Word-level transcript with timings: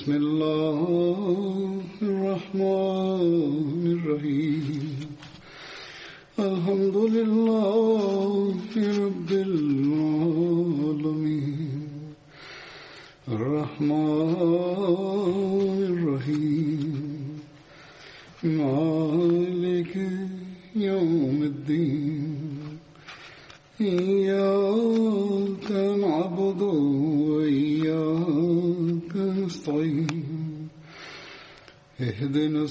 بسم 0.00 0.12
الله 0.12 0.29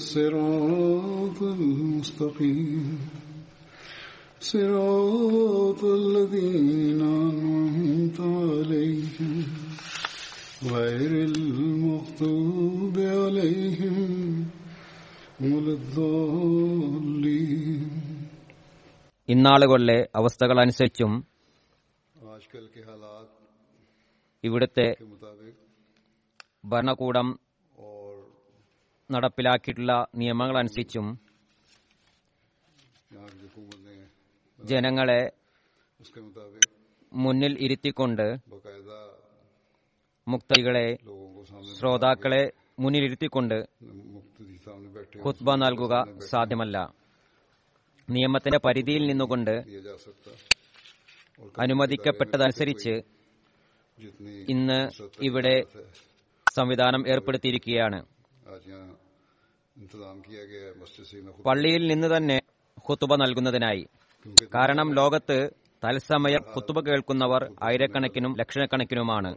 الصراط 0.01 1.39
المستقيم 1.55 2.85
صراط 4.43 5.81
الذين 6.01 7.01
أنعمت 7.01 8.19
عليهم 8.19 9.33
غير 10.67 11.11
المغضوب 11.29 12.95
عليهم 13.15 13.99
ولا 15.43 15.73
الضالين 15.79 17.81
ഇന്നാളുകളിലെ 19.29 19.97
അവസ്ഥകളനുസരിച്ചും 20.19 21.11
ഇവിടുത്തെ 24.43 24.87
ഭരണകൂടം 26.71 27.27
നടപ്പിലാക്കിയിട്ടുള്ള 29.13 29.93
നിയമങ്ങളനുസരിച്ചും 30.21 31.07
ജനങ്ങളെ 34.59 35.21
മുന്നിൽ 37.11 37.53
ഇരുത്തിക്കൊണ്ട് 37.65 38.27
മുക്തികളെ 40.27 40.87
ശ്രോതാക്കളെ 41.77 42.43
മുന്നിലിരുത്തിക്കൊണ്ട് 42.83 43.57
ഖുത്ബ 45.23 45.55
നൽകുക 45.63 45.95
സാധ്യമല്ല. 46.31 46.77
നിയമത്തിന്റെ 48.07 48.59
പരിധിയിൽ 48.65 49.03
നിന്നുകൊണ്ട് 49.09 49.53
അനുവദിക്കപ്പെട്ടതനുസരിച്ച് 51.63 52.93
ഇന്ന് 54.53 54.79
ഇവിടെ 55.27 55.55
സംവിധാനം 56.47 57.03
ഏർപ്പെടുത്തിയിരിക്കുകയാണ്. 57.13 57.99
പള്ളിയിൽ 61.45 61.87
നിന്ന് 61.87 62.17
തന്നെ 62.17 62.41
ഹുത്തുബ 62.85 63.15
നൽകുന്നതിനായി. 63.15 63.87
കാരണം 64.55 64.93
ലോകത്ത് 64.93 65.49
തത്സമയം 65.85 66.41
ഹുത്തുബ 66.53 66.79
കേൾക്കുന്നവർ 66.79 67.53
ആയിരക്കണക്കിനും 67.63 68.37
ലക്ഷണക്കണക്കിനുമാണ് 68.37 69.35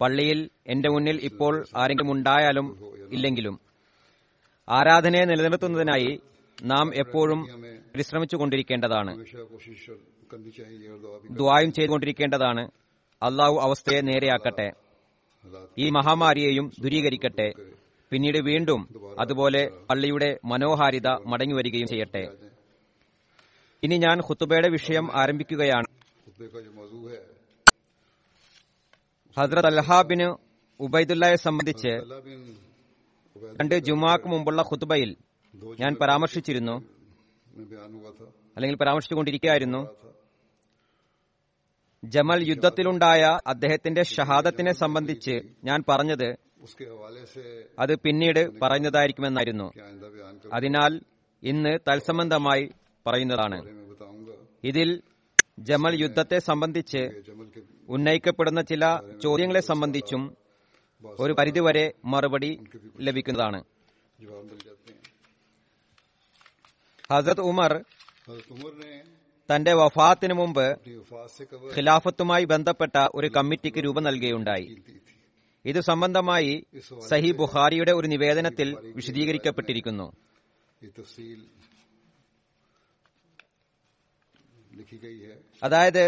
പള്ളിയിൽ 0.00 0.50
എന്റെ 0.66 0.88
മുന്നിൽ 0.88 1.20
ഇപ്പോൾ 1.22 1.66
ആരെങ്കിലും 1.76 2.12
ഉണ്ടായാലും 2.12 2.94
ഇല്ലെങ്കിലും. 3.10 3.60
ആരാധനയെ 4.68 5.24
നിലനിർത്തുന്നതിനായി 5.24 6.20
നാം 6.62 6.94
എപ്പോഴും 6.94 7.42
പരിശ്രമിച്ചുകൊണ്ടിരിക്കേണ്ടതാണ്. 7.94 9.24
ദ്വായും 11.30 11.72
ചെയ്തുകൊണ്ടിരിക്കേണ്ടതാണ്. 11.72 12.70
അള്ളാഹു 13.22 13.58
അവസ്ഥയെ 13.58 14.00
നേരെയാക്കട്ടെ. 14.00 14.72
ഈ 15.78 15.90
മഹാമാരിയെയും 15.90 16.72
ദുരീകരിക്കട്ടെ. 16.80 17.52
പിന്നീട് 18.12 18.38
വീണ്ടും 18.38 18.80
അതുപോലെ 19.18 19.60
പള്ളിയുടെ 19.90 20.40
മനോഹാരിത 20.44 21.08
മടങ്ങിവരികയും 21.26 21.86
ചെയ്യട്ടെ. 21.86 22.22
ഇനി 23.82 23.96
ഞാൻ 23.96 24.20
ഹുത്തുബയുടെ 24.28 24.68
വിഷയം 24.68 25.06
ആരംഭിക്കുകയാണ്. 25.16 25.88
ഹസ്രത് 29.36 29.66
അൽഹാബിന് 29.66 30.28
ഉബൈദുല്ലയെ 30.80 31.36
സംബന്ധിച്ച് 31.36 31.92
രണ്ട് 33.60 33.74
ജുമാക്ക് 33.78 34.28
മുമ്പുള്ള 34.28 34.62
ഹുത്തുബയിൽ 34.62 35.16
ഞാൻ 35.80 35.96
പരാമർശിച്ചിരുന്നു. 36.00 36.76
അല്ലെങ്കിൽ 38.56 38.76
പരാമർശിച്ചുകൊണ്ടിരിക്കുകയായിരുന്നു. 38.76 39.82
ജമൽ 42.04 42.40
യുദ്ധത്തിലുണ്ടായ 42.48 43.38
അദ്ദേഹത്തിന്റെ 43.46 44.02
ഷഹാദത്തിനെ 44.02 44.72
സംബന്ധിച്ച് 44.72 45.34
ഞാൻ 45.64 45.84
പറഞ്ഞത് 45.88 46.28
അത് 47.78 47.96
പിന്നീട് 47.96 48.60
പറഞ്ഞതായിരിക്കുമെന്നായിരുന്നു. 48.62 49.66
അതിനാൽ 50.52 51.00
ഇന്ന് 51.42 51.78
തത്സംബന്ധമായി 51.88 52.70
പറയുന്നതാണ്. 53.06 53.58
ഇതിൽ 54.64 55.02
ജമൽ 55.58 55.94
യുദ്ധത്തെ 56.02 56.38
സംബന്ധിച്ച് 56.38 57.02
ഉന്നയിക്കപ്പെടുന്ന 57.88 58.62
ചില 58.62 58.84
ചോദ്യങ്ങളെ 59.22 59.60
സംബന്ധിച്ചും 59.60 60.22
ഒരു 61.18 61.32
പരിധിവരെ 61.32 61.94
മറുപടി 62.04 62.50
ലഭിക്കുന്നതാണ്. 63.00 63.60
ഹസത് 67.12 67.40
ഉമർ 67.40 67.72
തന്റെ 69.54 69.72
വഫാത്തിന് 69.72 70.34
മുമ്പ് 70.34 70.66
ഖിലാഫത്തുമായി 71.76 72.44
ബന്ധപ്പെട്ട 72.44 72.96
ഒരു 73.14 73.26
കമ്മിറ്റിക്ക് 73.36 73.78
രൂപം 73.84 74.02
നൽകുകയുണ്ടായി. 74.02 74.66
ഇത് 75.64 75.80
സംബന്ധമായി 75.80 76.66
സഹി 77.10 77.30
ബുഖാരിയുടെ 77.32 77.92
ഒരു 77.92 78.06
നിവേദനത്തിൽ 78.06 78.68
വിശദീകരിക്കപ്പെട്ടിരിക്കുന്നു. 78.96 80.06
അതായത് 85.62 86.04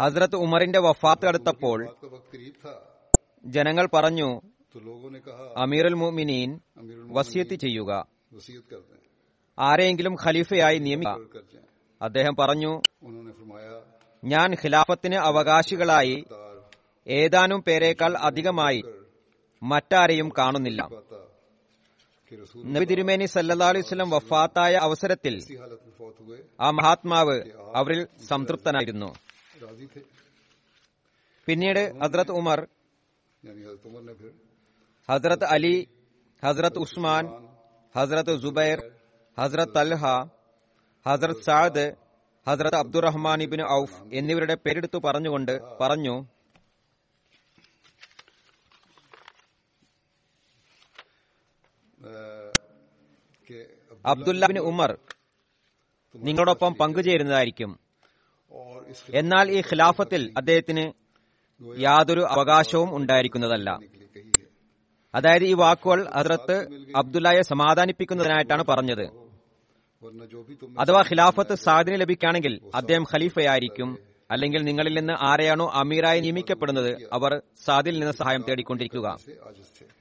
ഹസ്രത്ത് 0.00 0.36
ഉമറിന്റെ 0.36 0.78
വഫാത്ത് 0.78 1.26
അടുത്തപ്പോൾ 1.26 1.78
ജനങ്ങൾ 3.46 3.88
പറഞ്ഞു 3.94 4.28
അമീറുൽ 5.56 5.94
മുമിനീൻ 5.94 6.60
വസിയത്ത് 7.12 7.54
ചെയ്യുക. 7.54 7.90
ആരെയെങ്കിലും 9.58 10.14
ഖലീഫയായി 10.24 10.78
നിയമിക്കുക 10.78 11.42
അദ്ദേഹം 12.02 12.36
പറഞ്ഞു 12.36 12.72
ഞാൻ 14.24 14.54
ഖിലാഫത്തിന് 14.54 15.14
അവകാശികളായി 15.14 16.16
ഏതാനും 17.06 17.60
പേരേക്കാൾ 17.66 18.12
അധികമായി 18.28 18.80
മറ്റാരെയും 19.62 20.28
കാണുന്നില്ല. 20.38 20.80
നബി 22.74 22.86
തിരുമേനി 22.90 23.26
സല്ലാ 23.32 23.66
അലൈവല്ലം 23.72 24.10
വഫാത്തായ 24.14 24.74
അവസരത്തിൽ 24.86 25.34
ആ 26.60 26.70
മഹാത്മാവ് 26.78 27.36
അവരിൽ 27.80 28.00
സംതൃപ്തനായിരുന്നു. 28.30 29.10
പിന്നീട് 31.48 31.82
ഹസ്രത് 32.02 32.32
ഉമർ 32.40 32.60
ഹസ്രത് 35.08 35.46
അലി 35.54 35.76
ഹസ്രത് 36.42 36.78
ഉസ്മാൻ 36.84 37.24
ഹസ്രത് 37.94 38.32
ജുബൈർ 38.44 38.78
ഹസ്രത് 39.38 39.78
അൽഹ 39.78 40.02
ഹസ്രത് 41.06 41.42
സാദ് 41.48 41.84
ഹസ്രത് 42.46 42.78
അബ്ദുറഹ്മാൻ 42.82 43.40
ഇബിൻ 43.46 43.60
ഔഫ് 43.78 43.98
എന്നിവരുടെ 44.18 44.56
പേരെടുത്തു 44.64 44.98
പറഞ്ഞുകൊണ്ട് 45.06 45.52
പറഞ്ഞു 45.80 46.14
അബ്ദുല്ലാബിന് 54.06 54.58
ഉമർ 54.58 54.98
നിങ്ങളോടൊപ്പം 56.16 56.74
പങ്കുചേരുന്നതായിരിക്കും. 56.74 57.78
എന്നാൽ 59.14 59.50
ഈ 59.50 59.60
ഖിലാഫത്തിൽ 59.60 60.34
അദ്ദേഹത്തിന് 60.36 60.92
യാതൊരു 61.78 62.20
അവകാശവും 62.20 62.96
ഉണ്ടായിരിക്കുന്നതല്ല. 62.96 63.80
അതായത് 65.14 65.44
ഈ 65.44 65.52
വാക്കുകൾ 65.52 66.08
അതിർത്ത് 66.08 66.56
അബ്ദുല്ലയെ 66.96 67.42
സമാധാനിപ്പിക്കുന്നതിനായിട്ടാണ് 67.42 68.64
പറഞ്ഞത്. 68.64 69.04
അഥവാ 70.78 71.00
ഖിലാഫത്ത് 71.00 71.54
സാധന 71.54 71.94
ലഭിക്കുകയാണെങ്കിൽ 71.94 72.60
അദ്ദേഹം 72.74 73.02
ഖലീഫയായിരിക്കും. 73.02 74.13
അല്ലെങ്കിൽ 74.30 74.62
നിങ്ങളിൽ 74.62 74.98
നിന്ന് 74.98 75.12
ആരെയാണോ 75.20 75.70
അമീറായി 75.74 76.20
നിയമിക്കപ്പെടുന്നത് 76.20 77.08
അവർ 77.12 77.42
സാദിൽ 77.64 77.98
നിന്ന് 77.98 78.12
സഹായം 78.12 78.44
തേടിക്കൊണ്ടിരിക്കുക. 78.48 79.16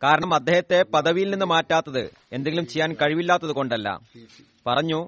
കാരണം 0.04 0.34
അദ്ദേഹത്തെ 0.34 0.84
പദവിയിൽ 0.84 1.30
നിന്ന് 1.30 1.46
മാറ്റാത്തത് 1.46 2.04
എന്തെങ്കിലും 2.32 2.68
ചെയ്യാൻ 2.68 2.94
കഴിവില്ലാത്തത് 2.94 3.52
കൊണ്ടല്ല. 3.52 4.00
പറഞ്ഞു 4.68 5.00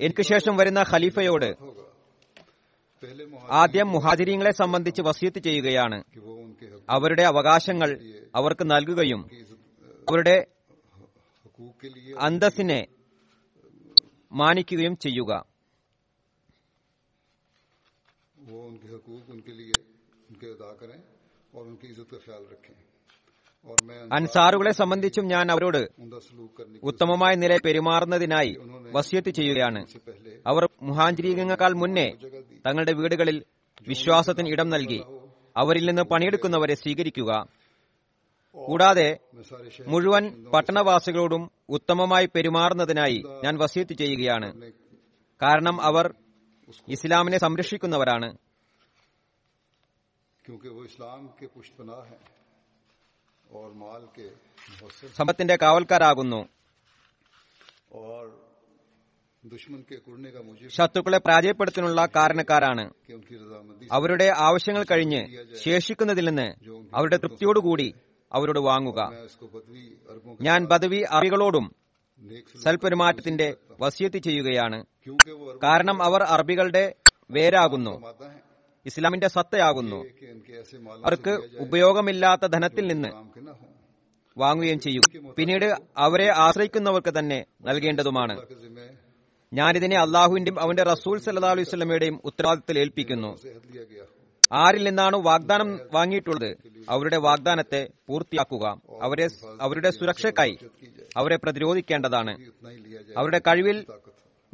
എനിക്ക് 0.00 0.22
ശേഷം 0.22 0.56
വരുന്ന 0.56 0.84
ഖലീഫയോട് 0.92 1.56
ആദ്യം 3.50 3.88
മുഹാജിരിങ്ങളെ 3.92 4.50
സംബന്ധിച്ച് 4.50 5.02
വസീത്ത് 5.02 5.38
ചെയ്യുകയാണ്. 5.38 6.04
അവരുടെ 6.90 7.22
അവകാശങ്ങൾ 7.22 7.90
അവർക്ക് 8.34 8.64
നൽകുകയും 8.70 9.30
അവരുടെ 10.08 10.46
അന്തസ്സിനെ 12.20 12.86
മാനിക്കുകയും 14.32 14.96
ചെയ്യുക. 14.96 15.55
वो 18.45 18.59
उनके 18.67 18.87
हकूक 18.89 19.29
उनके 19.29 19.53
लिए 19.53 19.75
उनके 20.29 20.47
अदा 20.49 20.71
करें 20.79 20.99
और 21.53 21.63
उनकी 21.65 21.87
इज्जत 21.87 22.07
का 22.11 22.17
ख्याल 22.25 22.43
रखें 22.51 22.75
और 23.67 23.77
मैं 23.87 23.97
അൻസാറുകളെ 24.17 24.71
സംബന്ധിച്ചും 24.79 25.25
ഞാൻ 25.31 25.45
അവരോട് 25.53 25.81
उमदा 25.97 26.19
सलूक 26.27 26.51
करने 26.57 26.75
की 26.75 26.83
ഉത്തമമായ 26.89 27.33
നിലയിൽ 27.41 27.61
പെരുമാറുന്നതിനായി 27.67 28.53
വസിയത്ത് 28.95 29.31
ചെയ്യുകയാണ് 29.39 29.81
से 29.85 29.99
पहले 30.07 30.31
അവർ 30.51 30.63
മുഹാഞ്ചിരീകങ്ങളെക്കാൾ 30.89 31.73
മുന്നേ 31.81 32.07
തങ്ങളുടെ 32.65 32.93
വീടുകളിൽ 32.99 33.37
വിശ്വാസത്തിന് 33.87 34.49
ഇടം 34.53 34.69
നൽകി 34.73 34.99
അവരിൽ 35.55 35.85
നിന്ന് 35.89 36.05
പണിയെടുക്കുന്നവരെ 36.11 36.75
സ്വീകരിക്കുക 36.81 37.31
കൂടാതെ 38.55 39.07
मैं 39.35 39.43
सारे 39.51 39.69
शहर 39.75 39.87
മുഴുവൻ 39.91 40.23
പട്ടണവാസികളോടും 40.53 41.43
ഉത്തമമായി 41.75 42.27
പെരുമാറുന്നതിനായി 42.35 43.19
ഞാൻ 43.45 43.53
വസിയത്ത് 43.61 43.95
ചെയ്യുകയാണ് 44.01 44.49
में 44.55 44.71
കാരണം 45.41 45.77
അവർ 45.91 46.05
ഇസ്ലാമിനെ 46.88 47.38
സംരക്ഷിക്കുന്നവരാണ്. 47.38 48.36
സമ്പത്തിന്റെ 55.16 55.56
കാവൽക്കാരാകുന്നു. 55.56 56.48
ശത്രുക്കളെ 60.68 61.18
പരാജയപ്പെടുത്തുന്നുള്ള 61.18 62.06
കാരണക്കാരാണ്. 62.16 62.90
അവരുടെ 63.92 64.32
ആവശ്യങ്ങൾ 64.36 64.84
കഴിഞ്ഞ് 64.90 65.54
ശേഷിക്കുന്നതിൽ 65.56 66.28
നിന്ന് 66.28 66.54
അവരുടെ 66.94 67.16
തൃപ്തിയോടുകൂടി 67.16 67.94
അവരോട് 68.32 68.58
വാങ്ങുക. 68.58 69.12
ഞാൻ 70.40 70.66
ബദവി 70.66 71.04
അറികളോടും 71.10 71.85
സൽപെരുമാറ്റത്തിന്റെ 72.62 73.56
വസ്യത്ത് 73.80 74.16
ചെയ്യുകയാണ്. 74.16 74.84
കാരണം 75.62 76.02
അവർ 76.02 76.22
അറബികളുടെ 76.22 76.94
വേരാകുന്നു. 77.30 77.90
ഇസ്ലാമിന്റെ 78.86 79.28
സത്തയാകുന്നു. 79.28 79.96
അവർക്ക് 81.04 81.30
ഉപയോഗമില്ലാത്ത 81.58 82.46
ധനത്തിൽ 82.46 82.86
നിന്ന് 82.86 83.08
വാങ്ങുകയും 84.38 84.80
ചെയ്യും. 84.80 85.34
പിന്നീട് 85.36 85.76
അവരെ 85.96 86.32
ആശ്രയിക്കുന്നവർക്ക് 86.36 87.18
തന്നെ 87.18 87.44
നൽകേണ്ടതുമാണ്. 87.62 88.40
ഞാനിതിനെ 89.52 89.96
അള്ളാഹുവിന്റെയും 89.96 90.60
അവന്റെ 90.60 90.82
റസൂൽ 90.82 91.18
സല്ലാ 91.18 91.50
അലൈവല്ലമയുടെയും 91.50 92.20
ഉത്തരവാദിത്തത്തിൽ 92.24 92.78
ഏൽപ്പിക്കുന്നു. 92.78 93.38
ആരിൽ 94.52 94.84
നിന്നാണ് 94.84 95.16
വാഗ്ദാനം 95.16 95.80
വാങ്ങിയിട്ടുള്ളത്. 95.92 96.56
അവരുടെ 96.88 97.16
വാഗ്ദാനത്തെ 97.16 97.88
പൂർത്തിയാക്കുക. 98.08 98.80
അവരെ 99.02 99.28
അവരുടെ 99.60 99.90
സുരക്ഷയ്ക്കായി 99.90 100.58
അവരെ 101.16 101.36
പ്രതിരോധിക്കേണ്ടതാണ്. 101.36 102.50
അവരുടെ 103.16 103.38
കഴിവിൽ 103.38 103.86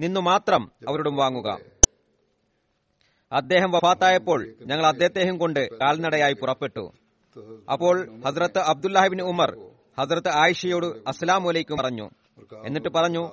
നിന്നു 0.00 0.20
മാത്രം 0.20 0.70
അവരോടും 0.88 1.16
വാങ്ങുക. 1.16 1.58
അദ്ദേഹം 3.32 3.70
വഫാത്തായപ്പോൾ 3.70 4.54
ഞങ്ങൾ 4.66 4.86
അദ്ദേഹത്തെയും 4.86 5.38
കൊണ്ട് 5.38 5.78
കാൽനടയായി 5.80 6.32
പുറപ്പെട്ടു. 6.32 6.92
അപ്പോൾ 7.72 8.20
ഹസ്രത്ത് 8.24 8.58
അബ്ദുല്ലാഹിബിൻ 8.58 9.22
ഉമർ 9.22 9.58
ഹസ്രത്ത് 10.00 10.28
ആയിഷയോട് 10.28 10.86
അസ്സലാം 11.06 11.44
വലൈക്കും 11.44 11.76
പറഞ്ഞു. 11.76 12.10
എന്നിട്ട് 12.64 12.88
പറഞ്ഞു 12.88 13.30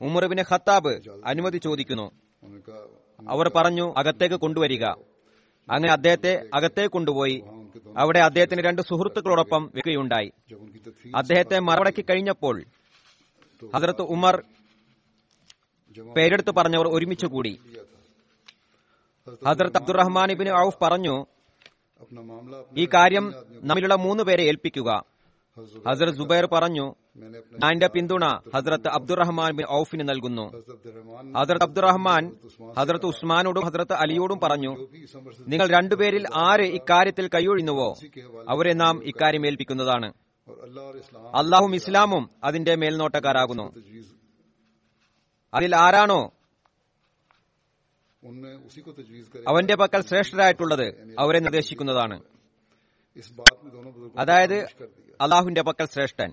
ഉമർബിന് 0.00 0.44
ഖത്താബ് 0.52 1.00
അനുമതി 1.26 1.58
ചോദിക്കുന്നു. 1.58 2.10
അവർ 3.28 3.50
പറഞ്ഞു 3.56 3.94
അകത്തേക്ക് 3.96 4.34
കൊണ്ടുവരിക. 4.34 4.84
അങ്ങനെ 5.70 5.92
അദ്ദേഹത്തെ 5.92 6.32
അകത്തേ 6.54 6.86
കൊണ്ടുപോയി. 6.86 7.36
അവിടെ 7.96 8.18
അദ്ദേഹത്തിന് 8.18 8.62
രണ്ട് 8.62 8.82
സുഹൃത്തുക്കളോടൊപ്പം 8.82 9.70
വെക്കുകയുണ്ടായി. 9.74 10.30
അദ്ദേഹത്തെ 11.14 11.58
മറുപടക്കി 11.58 12.04
കഴിഞ്ഞപ്പോൾ 12.10 12.64
ഹസരത്ത് 13.74 14.02
ഉമർ 14.02 14.42
പേരെടുത്ത് 16.16 16.50
പറഞ്ഞവർ 16.50 16.86
ഒരുമിച്ച് 16.88 17.26
കൂടി. 17.26 17.52
ഹസരത്ത് 19.48 19.76
അബ്ദുറഹ്മാൻ 19.76 20.30
ഇബിൻ 20.30 20.48
ഔഫ് 20.66 20.78
പറഞ്ഞു 20.82 21.16
ഈ 22.76 22.84
കാര്യം 22.94 23.32
നമ്മിലുള്ള 23.62 23.94
മൂന്ന് 23.94 24.22
പേരെ 24.24 24.44
ഏൽപ്പിക്കുക. 24.44 24.90
ഹസ്രത് 25.56 26.14
സുബൈർ 26.16 26.44
പറഞ്ഞു 26.46 26.84
ഞാന്റെ 27.62 27.88
പിന്തുണ 27.94 28.24
ഹസ്രത്ത് 28.54 28.88
അബ്ദുറഹ്മാൻ 28.88 29.50
ബിൻ 29.56 29.66
ഔഫിന് 29.70 30.04
നൽകുന്നു. 30.08 30.44
ഹസ്രത്ത് 31.38 31.62
അബ്ദുറഹ്മാൻ 31.62 32.22
ഹസ്രത്ത് 32.78 33.06
ഉസ്മാനോടും 33.06 33.64
ഹസ്രത്ത് 33.64 33.94
അലിയോടും 34.02 34.38
പറഞ്ഞു 34.44 34.72
നിങ്ങൾ 35.48 35.66
രണ്ടുപേരിൽ 35.68 36.24
ആര് 36.44 36.66
ഇക്കാര്യത്തിൽ 36.78 37.28
കൈയൊഴിഞ്ഞുവോ 37.34 37.88
അവരെ 38.48 38.72
നാം 38.72 39.04
ഇക്കാര്യം 39.04 39.46
ഏൽപ്പിക്കുന്നതാണ്. 39.46 40.10
അള്ളാഹും 41.40 41.74
ഇസ്ലാമും 41.74 42.30
അതിന്റെ 42.44 42.74
മേൽനോട്ടക്കാരാകുന്നു. 42.74 43.66
അതിൽ 45.54 45.76
ആരാണോ 45.76 46.20
അവന്റെ 49.48 49.74
പക്കൽ 49.76 50.00
ശ്രേഷ്ഠരായിട്ടുള്ളത് 50.02 50.86
അവരെ 51.18 51.38
നിർദ്ദേശിക്കുന്നതാണ്. 51.38 52.16
അതായത് 54.18 54.58
അള്ളാഹുവിന്റെ 55.22 55.62
പക്കൽ 55.62 55.86
ശ്രേഷ്ഠൻ. 55.86 56.32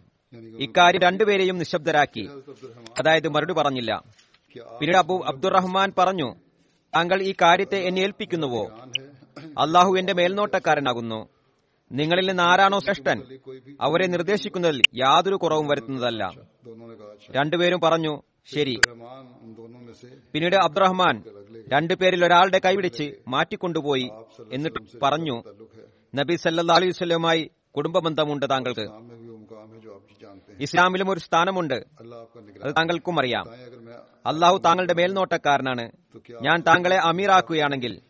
ഇക്കാര്യം 0.59 1.01
രണ്ടുപേരെയും 1.01 1.57
നിശബ്ദരാക്കി. 1.57 2.29
അതായത് 2.99 3.27
മറുപടി 3.29 3.53
പറഞ്ഞില്ല. 3.53 4.03
പിന്നീട് 4.79 4.97
അബു 4.97 5.23
അബ്ദുറഹ്മാൻ 5.27 5.93
പറഞ്ഞു 5.97 6.35
താങ്കൾ 6.95 7.21
ഈ 7.21 7.33
കാര്യത്തെ 7.41 7.77
എന്നെ 7.77 8.01
ഏൽപ്പിക്കുന്നുവോ? 8.01 8.69
അള്ളാഹു 9.59 9.97
എന്റെ 9.97 10.13
മേൽനോട്ടക്കാരനാകുന്നു. 10.13 11.27
നിങ്ങളിൽ 11.91 12.29
നിന്ന് 12.29 12.43
ആരാണോ 12.43 12.79
ശ്രേഷ്ഠൻ? 12.79 13.39
അവരെ 13.81 14.07
നിർദ്ദേശിക്കുന്നതിൽ 14.07 14.81
യാതൊരു 14.95 15.35
കുറവും 15.35 15.67
വരുത്തുന്നതല്ല. 15.67 16.31
രണ്ടുപേരും 17.31 17.79
പറഞ്ഞു 17.79 18.21
ശരി. 18.53 18.79
പിന്നീട് 20.33 20.55
അബ്ദുറഹ്മാൻ 20.55 21.23
രണ്ടുപേരിൽ 21.73 22.25
ഒരാളുടെ 22.25 22.61
കൈപിടിച്ച് 22.65 23.13
മാറ്റിക്കൊണ്ടുപോയി 23.27 24.09
എന്നിട്ട് 24.53 24.99
പറഞ്ഞു 25.03 25.43
നബി 26.15 26.35
സല്ലാ 26.35 26.75
അലൈഹി 26.75 26.89
വസ്ലവുമായി 26.89 27.51
കുടുംബ 27.77 27.99
ബന്ധമുണ്ട് 27.99 28.45
താങ്കൾക്ക് 28.49 28.87
ഇസ്ലാമിലും 30.59 31.09
ഒരു 31.09 31.19
സ്ഥാനമുണ്ട്. 31.19 31.73
അത് 32.63 32.75
താങ്കൾക്കും 32.75 33.19
അറിയാം. 33.19 33.45
അള്ളാഹു 34.25 34.57
താങ്കളുടെ 34.57 34.93
മേൽനോട്ടക്കാരനാണ്. 34.93 35.91
ഞാൻ 36.41 36.61
താങ്കളെ 36.61 36.97
അമീറാക്കുകയാണെങ്കിൽ 36.97 38.01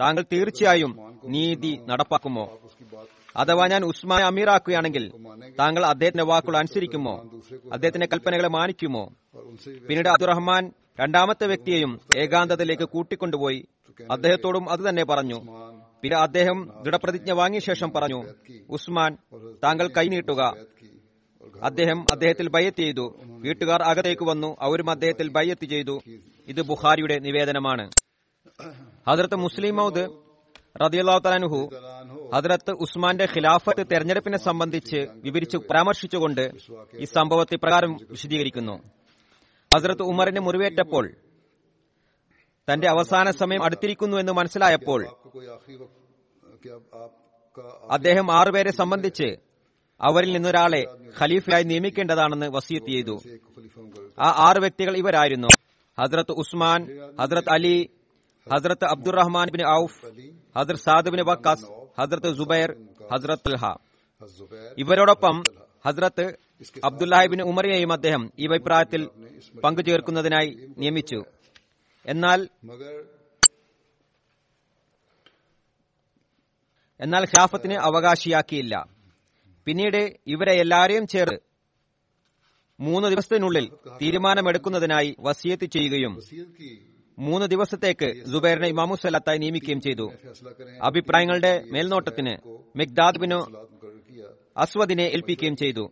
താങ്കൾ 0.00 0.24
തീർച്ചയായും 0.32 1.20
നീതി 1.24 1.80
നടപ്പാക്കുമോ? 1.86 2.58
അഥവാ 3.36 3.66
ഞാൻ 3.66 3.84
ഉസ്മാനെ 3.84 4.24
അമീറാക്കുകയാണെങ്കിൽ 4.24 5.12
താങ്കൾ 5.58 5.86
അദ്ദേഹത്തിന്റെ 5.86 6.24
വാക്കുകൾ 6.24 6.56
അനുസരിക്കുമോ? 6.56 7.30
അദ്ദേഹത്തിന്റെ 7.72 8.06
കൽപ്പനകളെ 8.12 8.48
മാനിക്കുമോ? 8.48 9.12
പിന്നീട് 9.88 10.08
അബ്ദുറഹ്മാൻ 10.08 10.72
രണ്ടാമത്തെ 11.00 11.46
വ്യക്തിയെയും 11.46 12.00
ഏകാന്തതയിലേക്ക് 12.16 12.82
കൂട്ടിക്കൊണ്ടുപോയി 12.82 13.66
അദ്ദേഹത്തോടും 14.10 14.70
അത് 14.70 14.88
തന്നെ 14.88 15.04
പറഞ്ഞു. 15.04 15.40
പിന്നെ 16.02 16.18
അദ്ദേഹം 16.18 16.82
ദൃഢപ്രതിജ്ഞ 16.82 17.32
വാങ്ങിയ 17.32 17.60
ശേഷം 17.60 17.90
പറഞ്ഞു 17.90 18.24
ഉസ്മാൻ 18.70 19.16
താങ്കൾ 19.64 19.86
കൈനീട്ടുക 19.88 20.54
അദ്ദേഹം 21.62 22.06
അദ്ദേഹത്തിൽ 22.10 22.48
ബയ്യത്ത് 22.48 22.78
ചെയ്തു. 22.78 23.20
വീട്ടുകാർ 23.26 23.82
അകത്തേക്ക് 23.82 24.24
വന്നു. 24.24 24.56
അവരും 24.60 24.90
അദ്ദേഹത്തിൽ 24.90 25.28
ബയ്യത്ത് 25.28 25.64
ചെയ്തു. 25.64 26.00
ഇത് 26.48 26.62
ബുഖാരിയുടെ 26.62 27.18
നിവേദനമാണ്. 27.18 27.90
ഹജറത്ത് 29.08 29.36
മുസ്ലിം 29.36 29.76
മൌദ് 29.76 30.08
റദിയല്ലാത്തലാനുഹു 30.84 31.70
ഹജറത്ത് 32.34 32.70
ഉസ്മാന്റെ 32.70 33.24
ഖിലാഫത്ത് 33.24 33.86
തെരഞ്ഞെടുപ്പിനെ 33.92 34.38
സംബന്ധിച്ച് 34.38 35.06
വിവരിച്ചു 35.14 35.56
പരാമർശിച്ചുകൊണ്ട് 35.56 36.50
ഈ 36.98 37.04
സംഭവത്തെ 37.04 37.56
പ്രകാരം 37.56 37.96
വിശദീകരിക്കുന്നു. 38.10 38.82
ഹസരത്ത് 39.74 40.02
ഉമറിന് 40.02 40.40
മുറിവേറ്റപ്പോൾ 40.40 41.14
തന്റെ 42.68 42.86
അവസാന 42.88 43.30
സമയം 43.30 43.62
അടുത്തിരിക്കുന്നു 43.62 44.16
എന്ന് 44.16 44.32
മനസ്സിലായപ്പോൾ 44.32 45.00
അദ്ദേഹം 47.90 48.32
ആറുപേരെ 48.32 48.72
സംബന്ധിച്ച് 48.72 49.28
അവരിൽ 50.00 50.32
നിന്നൊരാളെ 50.32 50.82
ഖലീഫയായി 51.20 51.62
നിയമിക്കേണ്ടതാണെന്ന് 51.62 52.46
വസീത്ത് 52.46 52.86
ചെയ്തു. 52.86 53.16
ആ 54.20 54.28
ആറ് 54.46 54.58
വ്യക്തികൾ 54.58 54.96
ഇവരായിരുന്നു. 54.96 55.48
ഹസ്രത്ത് 55.98 56.32
ഉസ്മാൻ 56.32 56.80
ഹസ്രത്ത് 57.20 57.52
അലി 57.52 57.90
ഹസ്രത്ത് 58.46 58.84
അബ്ദുറഹ്മാൻ 58.84 59.48
ബിൻ 59.52 59.62
ഔഫ് 59.68 59.98
ഹസ്രത്ത് 60.56 60.82
സാദ് 60.82 61.10
ബിൻ 61.10 61.22
വക്കാസ് 61.30 61.66
ഹസ്രത്ത് 62.00 62.30
ജുബൈർ 62.38 62.70
ഹസ്രത്ത് 63.12 63.48
അൽഹ 63.52 63.64
ഇവരോടൊപ്പം 64.78 65.36
ഹസ്രത്ത് 65.86 66.24
അബ്ദുല്ലാഹിബിൻ 66.84 67.42
ഉമറിയെയും 67.42 67.92
അദ്ദേഹം 67.92 68.30
ഈ 68.38 68.46
അഭിപ്രായത്തിൽ 68.46 69.02
പങ്കുചേർക്കുന്നതിനായി 69.64 70.50
നിയമിച്ചു. 70.78 71.20
എന്നാൽ 72.06 72.48
എന്നാൽ 77.00 77.22
ഖിലാഫത്തിന് 77.24 77.74
അവകാശിയാക്കിയില്ല. 77.74 78.74
പിന്നീട് 79.66 80.16
ഇവരെ 80.26 80.52
എല്ലാവരെയും 80.52 81.06
ചേർത്ത് 81.06 81.40
മൂന്ന് 82.80 83.08
ദിവസത്തിനുള്ളിൽ 83.08 83.66
തീരുമാനമെടുക്കുന്നതിനായി 84.02 85.16
വസിയത്ത് 85.20 85.64
ചെയ്യുകയും 85.64 86.14
മൂന്ന് 87.18 87.46
ദിവസത്തേക്ക് 87.46 88.08
ജുബൈറിനെ 88.32 88.68
ഇമാമുസല്ലാത്തായി 88.68 89.38
നിയമിക്കുകയും 89.38 89.80
ചെയ്തു. 89.80 90.06
അഭിപ്രായങ്ങളുടെ 90.82 91.64
മേൽനോട്ടത്തിന് 91.72 92.34
മിഗ്ദാദ് 92.78 93.18
ബിനു 93.18 93.38
അസ്വദിനെ 94.56 95.02
ഏൽപ്പിക്കുകയും 95.02 95.56
ചെയ്തു. 95.56 95.84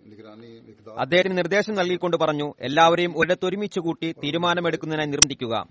അദ്ദേഹത്തിന് 0.99 1.39
നിർദ്ദേശം 1.39 1.75
നൽകിക്കൊണ്ട് 1.75 2.17
പറഞ്ഞു 2.17 2.55
എല്ലാവരെയും 2.61 3.19
ഒരിടത്തൊരുമിച്ച് 3.19 3.81
കൂട്ടി 3.81 4.13
തീരുമാനമെടുക്കുന്നതിനായി 4.13 5.09
നിർമ്മിക്കുക. 5.09 5.67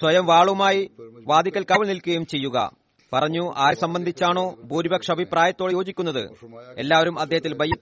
സ്വയം 0.00 0.26
വാളുമായി 0.26 0.90
വാദിക്കൽ 1.26 1.64
കവൽ 1.64 1.88
നിൽക്കുകയും 1.88 2.26
ചെയ്യുക. 2.26 2.72
പറഞ്ഞു 3.12 3.54
ആരെ 3.56 3.74
സംബന്ധിച്ചാണോ 3.74 4.56
ഭൂരിപക്ഷ 4.64 5.10
അഭിപ്രായത്തോട് 5.10 5.72
യോജിക്കുന്നത്? 5.72 6.28
എല്ലാവരും 6.78 7.18
അദ്ദേഹത്തിൽ 7.18 7.54
ബയ്യ 7.54 7.72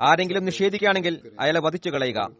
ആരെങ്കിലും 0.00 0.44
നിഷേധിക്കുകയാണെങ്കിൽ 0.44 1.30
അയാളെ 1.40 1.60
വധിച്ചു 1.60 1.90
കളയുക. 1.90 2.30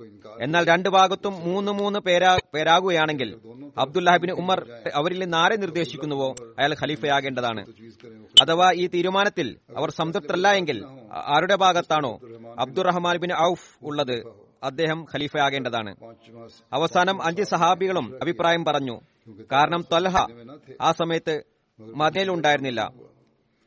എന്നാൽ 0.41 0.65
രണ്ടു 0.65 0.89
ഭാഗത്തും 0.89 1.33
മൂന്ന് 1.33 1.73
മൂന്ന് 1.73 1.99
പേരാ 1.99 2.39
പേരാകുകയാണെങ്കിൽ 2.55 3.39
അബ്ദുല്ലാഹിബിന് 3.79 4.33
ഉമർ 4.33 4.67
അവരിൽ 4.95 5.19
നിന്ന് 5.19 5.37
ആരെ 5.37 5.57
നിർദ്ദേശിക്കുന്നുവോ? 5.57 6.35
അയാൾ 6.59 6.73
ഖലീഫയാകേണ്ടതാണ്. 6.73 7.67
അഥവാ 8.41 8.73
ഈ 8.73 8.87
തീരുമാനത്തിൽ 8.87 9.57
അവർ 9.77 9.91
സംതൃപ്തരല്ല 9.91 10.53
എങ്കിൽ 10.53 10.85
ആരുടെ 11.13 11.55
ഭാഗത്താണോ? 11.55 12.21
അബ്ദുറഹ്മാൻ 12.59 13.17
ബിൻ 13.17 13.33
ഔഫ് 13.35 13.79
ഉള്ളത്. 13.83 14.25
അദ്ദേഹം 14.63 15.07
ഖലീഫയാകേണ്ടതാണ്. 15.15 15.97
അവസാനം 16.73 17.25
അഞ്ച് 17.25 17.43
സഹാബികളും 17.43 18.19
അഭിപ്രായം 18.23 18.65
പറഞ്ഞു. 18.65 19.01
കാരണം 19.53 19.85
തൊലഹ 19.93 20.17
ആ 20.81 20.93
സമയത്ത് 20.93 21.43
മതയിലുണ്ടായിരുന്നില്ല 21.81 22.93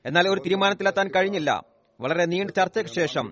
എന്നാൽ 0.05 0.29
ഒരു 0.29 0.39
തീരുമാനത്തിലെത്താൻ 0.39 1.09
കഴിഞ്ഞില്ല. 1.15 1.74
വളരെ 2.01 2.25
നീണ്ട 2.25 2.51
ചർച്ചയ്ക്ക് 2.51 2.91
ശേഷം 2.91 3.25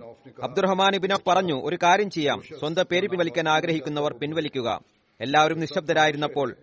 അബ്ദുറഹ്മാൻ 0.43 0.95
ഇബിനോ 0.95 1.17
പറഞ്ഞു 1.27 1.61
ഒരു 1.63 1.77
കാര്യം 1.83 2.09
ചെയ്യാം. 2.09 2.41
സ്വന്തം 2.59 2.85
പേര് 2.91 3.07
പിൻവലിക്കാൻ 3.09 3.49
ആഗ്രഹിക്കുന്നവർ 3.49 4.13
പിൻവലിക്കുക. 4.13 4.81
എല്ലാവരും 5.21 5.59
നിശബ്ദരായിരുന്നപ്പോൾ 5.59 6.55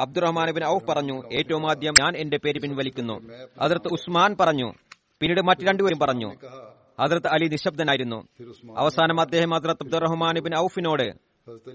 അബ്ദുറഹ്മാൻ 0.00 0.50
ബിൻ 0.50 0.64
ഔഫ് 0.64 0.84
പറഞ്ഞു 0.84 1.22
ഏറ്റവും 1.32 1.70
ആദ്യം 1.70 1.94
ഞാൻ 1.98 2.16
എന്റെ 2.16 2.36
പേര് 2.36 2.60
പിൻവലിക്കുന്നു. 2.60 3.20
അതിർത്ത് 3.60 3.88
ഉസ്മാൻ 3.92 4.36
പറഞ്ഞു 4.40 4.72
പിന്നീട് 5.20 5.40
മറ്റു 5.40 5.62
രണ്ടുപേരും 5.62 5.98
പറഞ്ഞു 5.98 6.34
അതിർത്ത് 7.00 7.26
അലി 7.26 7.46
നിശബ്ദനായിരുന്നു. 7.48 8.28
അവസാനം 8.76 9.20
അദ്ദേഹം 9.20 9.54
അതിർത്ത് 9.54 9.84
അബ്ദുറഹ്മാൻ 9.84 10.40
ബിൻ 10.40 10.56
ഔഫിനോട് 10.56 11.12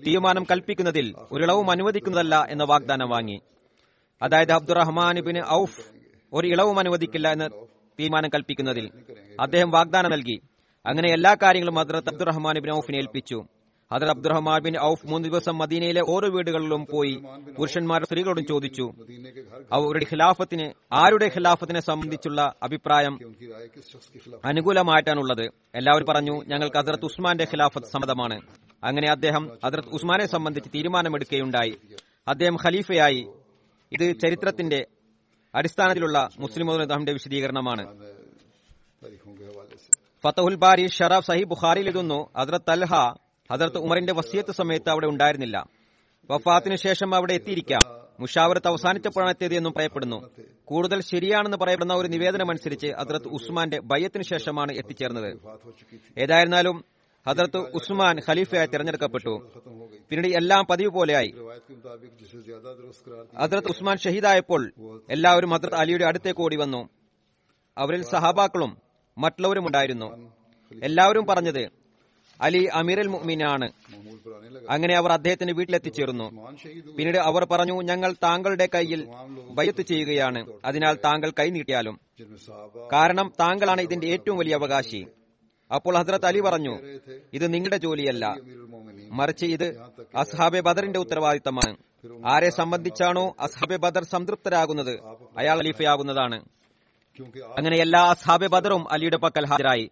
തീരുമാനം 0.08 0.44
കൽപ്പിക്കുന്നതിൽ 0.52 1.14
ഒരിളവും 1.32 1.72
അനുവദിക്കുന്നതല്ല 1.72 2.48
എന്ന 2.50 2.64
വാഗ്ദാനം 2.64 3.10
വാങ്ങി. 3.10 3.42
അതായത് 4.22 4.52
അബ്ദുറഹ്മാൻ 4.52 5.20
ബിൻ 5.20 5.38
ഔഫ് 5.46 5.82
ഒരു 6.34 6.48
ഇളവും 6.48 6.80
അനുവദിക്കില്ല 6.80 7.32
എന്ന് 7.32 7.50
തീരുമാനം 8.00 8.30
കൽപ്പിക്കുന്നതിൽ. 8.30 8.92
അദ്ദേഹം 9.40 9.72
വാഗ്ദാനം 9.72 10.12
നൽകി. 10.12 10.42
അങ്ങനെ 10.86 11.10
എല്ലാ 11.10 11.36
കാര്യങ്ങളും 11.42 11.76
ഹദ്രത്ത് 11.76 12.10
അബ്ദുറഹ്മാൻ 12.10 12.60
ബിൻ 12.60 12.74
ഔഫിനെ 12.74 12.98
ഏൽപ്പിച്ചു. 12.98 13.46
ഹദർ 13.94 14.10
അബ്ദുറഹ്മാൻ 14.10 14.62
ബിൻ 14.62 14.80
ഔഫ് 14.80 15.08
മൂന്ന് 15.08 15.30
ദിവസം 15.30 15.58
മദീനയിലെ 15.58 16.02
ഓരോ 16.10 16.30
വീടുകളിലും 16.30 16.88
പോയി 16.92 17.24
പുരുഷന്മാരുടെ 17.58 18.06
സ്ത്രീകളോടും 18.06 18.46
ചോദിച്ചു. 18.46 18.94
അവരുടെ 19.72 20.06
ഖിലാഫത്തിന് 20.12 20.72
ആരുടെ 20.94 21.26
ഖിലാഫത്തിനെ 21.26 21.80
സംബന്ധിച്ചുള്ള 21.80 22.54
അഭിപ്രായം 22.64 23.20
അനുകൂലമായിട്ടാണുള്ളത്. 24.46 25.52
എല്ലാവരും 25.76 26.06
പറഞ്ഞു 26.10 26.44
ഞങ്ങൾക്ക് 26.48 26.78
ഹദർത്ത് 26.78 27.06
ഉസ്മാന്റെ 27.06 27.44
ഖിലാഫത്ത് 27.44 27.88
സമ്മതമാണ്. 27.88 28.42
അങ്ങനെ 28.84 29.12
അദ്ദേഹം 29.12 29.52
ഹദർത്ത് 29.66 29.90
ഉസ്മാനെ 29.90 30.26
സംബന്ധിച്ച് 30.26 30.70
തീരുമാനമെടുക്കുകയുണ്ടായി. 30.76 31.78
അദ്ദേഹം 32.28 32.58
ഖലീഫയായി. 32.66 33.28
ഇത് 33.92 34.20
ചരിത്രത്തിന്റെ 34.20 34.86
അടിസ്ഥാനത്തിലുള്ള 35.56 36.30
മുസ്ലിം 36.40 36.68
മതന്റെ 36.68 37.14
വിശദീകരണമാണ്. 37.14 37.84
ഫത്തഹുൽ 40.24 40.56
ബാരി 40.56 40.88
ഷറാഫ് 40.88 41.28
സഹി 41.28 41.44
ബുഖാരിയിൽ 41.44 41.86
എഴുതുന്നു 41.86 42.30
ഹദർത്ത് 42.38 42.72
അൽഹ 42.72 42.94
ഹദർത്ത് 43.52 43.78
ഉമറിന്റെ 43.78 44.14
വസിയത്ത് 44.14 44.52
സമയത്ത് 44.52 44.90
അവിടെ 44.90 45.08
ഉണ്ടായിരുന്നില്ല. 45.08 45.66
വഫാത്തിനു 46.32 46.76
ശേഷം 46.76 47.16
അവിടെ 47.16 47.34
എത്തിയിരിക്കാം. 47.34 47.82
മുഷാവറത്ത് 48.20 48.68
അവസാനിച്ചപ്പോഴാണ് 48.68 49.32
എത്തിയത് 49.32 49.56
എന്നും 49.56 49.74
പറയപ്പെടുന്നു. 49.74 50.30
കൂടുതൽ 50.66 51.02
ശരിയാണെന്ന് 51.02 51.58
പറയപ്പെടുന്ന 51.58 51.94
ഒരു 51.94 52.08
നിവേദനം 52.08 52.50
അനുസരിച്ച് 52.50 52.88
ഉസ്മാന്റെ 53.28 53.80
ബയ്യത്തിനു 53.80 54.24
ശേഷമാണ് 54.24 54.72
എത്തിച്ചേർന്നത്. 54.72 55.38
ഏതായിരുന്നാലും 56.18 56.86
ഹസരത്ത് 57.28 57.58
ഉസ്മാൻ 57.58 58.20
ഖലീഫയായി 58.30 58.68
തിരഞ്ഞെടുക്കപ്പെട്ടു. 58.68 59.52
പിന്നീട് 60.10 60.38
എല്ലാം 60.38 60.68
പതിവ് 60.70 60.90
പോലെയായി. 60.90 61.34
ഹസരത്ത് 63.40 63.68
ഉസ്മാൻ 63.68 63.98
ഷഹീദായപ്പോൾ 63.98 64.72
എല്ലാവരും 65.10 65.50
ഹസരത്ത് 65.50 65.76
അലിയുടെ 65.76 66.06
അടുത്തേക്ക് 66.06 66.42
ഓടി 66.42 66.56
വന്നു. 66.56 66.90
അവരിൽ 67.78 68.04
സഹാബാക്കളും 68.04 68.78
മറ്റുള്ളവരും 69.18 69.68
ഉണ്ടായിരുന്നു. 69.68 70.32
എല്ലാവരും 70.84 71.26
പറഞ്ഞത് 71.26 71.70
അലി 72.42 72.64
അമീർ 72.64 73.08
മുഅ്മിനാണ്. 73.08 73.72
അങ്ങനെ 74.70 74.96
അവർ 74.96 75.12
അദ്ദേഹത്തിന്റെ 75.12 75.54
വീട്ടിലെത്തിച്ചേർന്നു. 75.54 76.52
പിന്നീട് 76.98 77.18
അവർ 77.18 77.46
പറഞ്ഞു 77.46 77.82
ഞങ്ങൾ 77.82 78.14
താങ്കളുടെ 78.14 78.70
കയ്യിൽ 78.76 79.08
ബയ്യത്ത് 79.50 79.82
ചെയ്യുകയാണ്. 79.82 80.54
അതിനാൽ 80.66 80.98
താങ്കൾ 81.06 81.32
കൈ 81.40 81.50
നീട്ടിയാലും. 81.50 82.00
കാരണം 82.94 83.34
താങ്കളാണ് 83.40 83.82
ഇതിന്റെ 83.82 84.08
ഏറ്റവും 84.08 84.38
വലിയ 84.38 84.54
അവകാശി. 84.56 85.06
അപ്പോൾ 85.76 85.98
ഹസ്രത്ത് 85.98 86.26
അലി 86.26 86.40
പറഞ്ഞു 86.40 86.74
ഇത് 87.34 87.54
നിങ്ങളുടെ 87.54 87.78
ജോലിയല്ല. 87.78 88.26
മറിച്ച് 89.12 89.46
ഇത് 89.46 89.68
അസ്ഹാബെ 90.16 90.60
ബദറിന്റെ 90.60 91.00
ഉത്തരവാദിത്തമാണ്. 91.00 91.78
ആരെ 92.26 92.50
സംബന്ധിച്ചാണോ 92.50 93.36
അസ്ഹാബെ 93.40 93.78
ബദർ 93.78 94.04
സംതൃപ്തരാകുന്നത് 94.04 94.94
അയാൾ 95.38 95.58
അലീഫയാകുന്നതാണ് 95.60 96.38
അങ്ങനെ 97.58 97.78
എല്ലാ 97.78 98.02
അസ്ഹാബെ 98.10 98.48
ബദറും 98.48 98.92
അലിയുടെ 98.92 99.18
പക്കൽ 99.18 99.46
ഹാജരായി. 99.46 99.88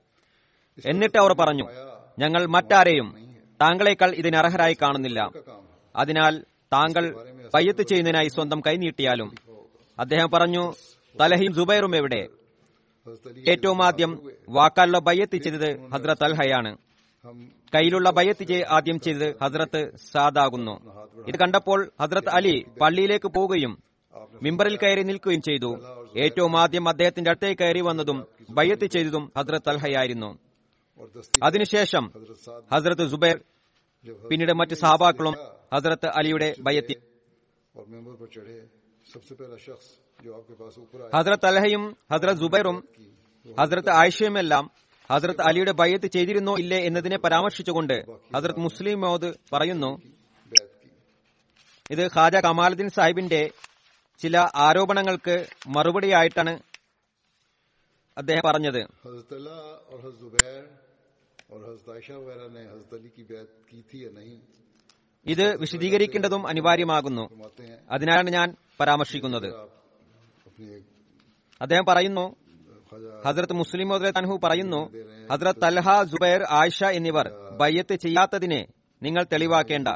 എന്നിട്ട് 0.89 1.17
അവർ 1.17 1.33
പറഞ്ഞു 1.33 1.65
ഞങ്ങൾ 2.19 2.45
മറ്റാരെയും 2.45 3.07
താങ്കളെക്കാൾ 3.61 4.11
ഇതിനർഹരായി 4.11 4.75
കാണുന്നില്ല. 4.81 5.19
അതിനാൽ 5.95 6.33
താങ്കൾ 6.73 7.03
പയ്യത്ത് 7.53 7.83
ചെയ്യുന്നതിനായി 7.89 8.27
സ്വന്തം 8.27 8.59
കൈനീട്ടിയാലും 8.67 9.29
അദ്ദേഹം 9.99 10.29
പറഞ്ഞു 10.33 10.73
തലഹീം 11.21 11.53
ജുബൈറും 11.53 11.95
എവിടെ? 11.95 12.21
ഏറ്റവും 13.47 13.83
ആദ്യം 13.83 14.11
വാക്കാലുള്ള 14.49 14.99
ബയ്യത്ത് 14.99 15.37
ചെയ്തത് 15.37 15.69
ഹസ്രത്ത് 15.89 16.23
അൽഹയാണ്. 16.23 16.77
കയ്യിലുള്ള 17.75 18.09
ബയ്യത്ത് 18.09 18.65
ആദ്യം 18.69 18.99
ചെയ്തത് 18.99 19.35
ഹസ്രത്ത് 19.43 19.81
സാദാകുന്നു. 20.11 20.75
ഇത് 21.27 21.37
കണ്ടപ്പോൾ 21.37 21.91
ഹസ്രത്ത് 22.01 22.29
അലി 22.29 22.65
പള്ളിയിലേക്ക് 22.81 23.29
പോവുകയും 23.35 23.73
മിമ്പറിൽ 24.41 24.75
കയറി 24.77 25.03
നിൽക്കുകയും 25.03 25.41
ചെയ്തു. 25.41 25.71
ഏറ്റവും 26.17 26.57
ആദ്യം 26.57 26.89
അദ്ദേഹത്തിന്റെ 26.89 27.31
അടുത്തേക്ക് 27.31 27.61
കയറി 27.61 27.81
വന്നതും 27.81 28.19
ബയ്യത്ത് 28.49 28.85
ചെയ്തതും 28.85 29.31
ഹസ്രത്ത് 29.37 29.69
അൽഹയായിരുന്നു. 29.69 30.29
അതിനുശേഷം 31.43 32.05
ഹസ്രത്ത് 32.73 33.07
സുബൈർ 33.11 33.37
പിന്നീട് 34.29 34.53
മറ്റ് 34.53 34.75
സഹാബാക്കളും 34.75 35.35
ഹസ്രത്ത് 35.73 36.07
അലിയുടെ 36.19 36.55
ബയ്യത്തി 36.59 36.95
ഹസ്രത്ത് 41.13 41.45
അലഹയും 41.45 41.97
ഹസ്രത് 42.11 42.37
ജുബൈറും 42.37 42.87
ഹസ്രത്ത് 43.59 43.89
ആയിഷയുമെല്ലാം 43.89 44.71
ഹസ്രത്ത് 45.11 45.41
അലിയുടെ 45.41 45.71
ബയ്യത്ത് 45.71 46.05
ചെയ്തിരുന്നോ 46.05 46.55
ഇല്ലേ 46.57 46.77
എന്നതിനെ 46.77 47.17
പരാമർശിച്ചുകൊണ്ട് 47.17 47.93
ഹസ്രത് 48.35 48.59
മുസ്ലിം 48.59 49.01
മോദ് 49.01 49.33
പറയുന്നു 49.53 49.91
ഇത് 51.91 52.07
ഖാജ 52.15 52.35
കമാലുദ്ദീൻ 52.35 52.89
സാഹിബിന്റെ 52.89 53.49
ചില 54.19 54.37
ആരോപണങ്ങൾക്ക് 54.55 55.47
മറുപടിയായിട്ടാണ് 55.67 56.59
അദ്ദേഹം 58.17 58.41
പറഞ്ഞത്. 58.45 58.81
ഇത് 65.25 65.55
വിശദീകരിക്കേണ്ടതും 65.57 66.47
അനിവാര്യമാകുന്നു. 66.47 67.25
അതിനാണ് 67.89 68.29
ഞാൻ 68.29 68.55
പരാമർശിക്കുന്നത്. 68.79 69.49
അദ്ദേഹം 71.61 71.85
പറയുന്നു 71.85 72.35
ഹസ്രത്ത് 73.25 73.53
മുസ്ലിം 73.53 73.93
അൻഹു 73.93 74.39
പറയുന്നു 74.43 74.93
ഹസ്രത്ത് 75.31 75.59
തൽഹ 75.63 76.03
ജുബൈർ 76.03 76.43
ആയിഷ 76.49 76.83
എന്നിവർ 76.83 77.29
ബയ്യത്ത് 77.57 77.95
ചെയ്യാത്തതിനെ 77.95 78.67
നിങ്ങൾ 79.03 79.23
തെളിവാക്കേണ്ട. 79.23 79.87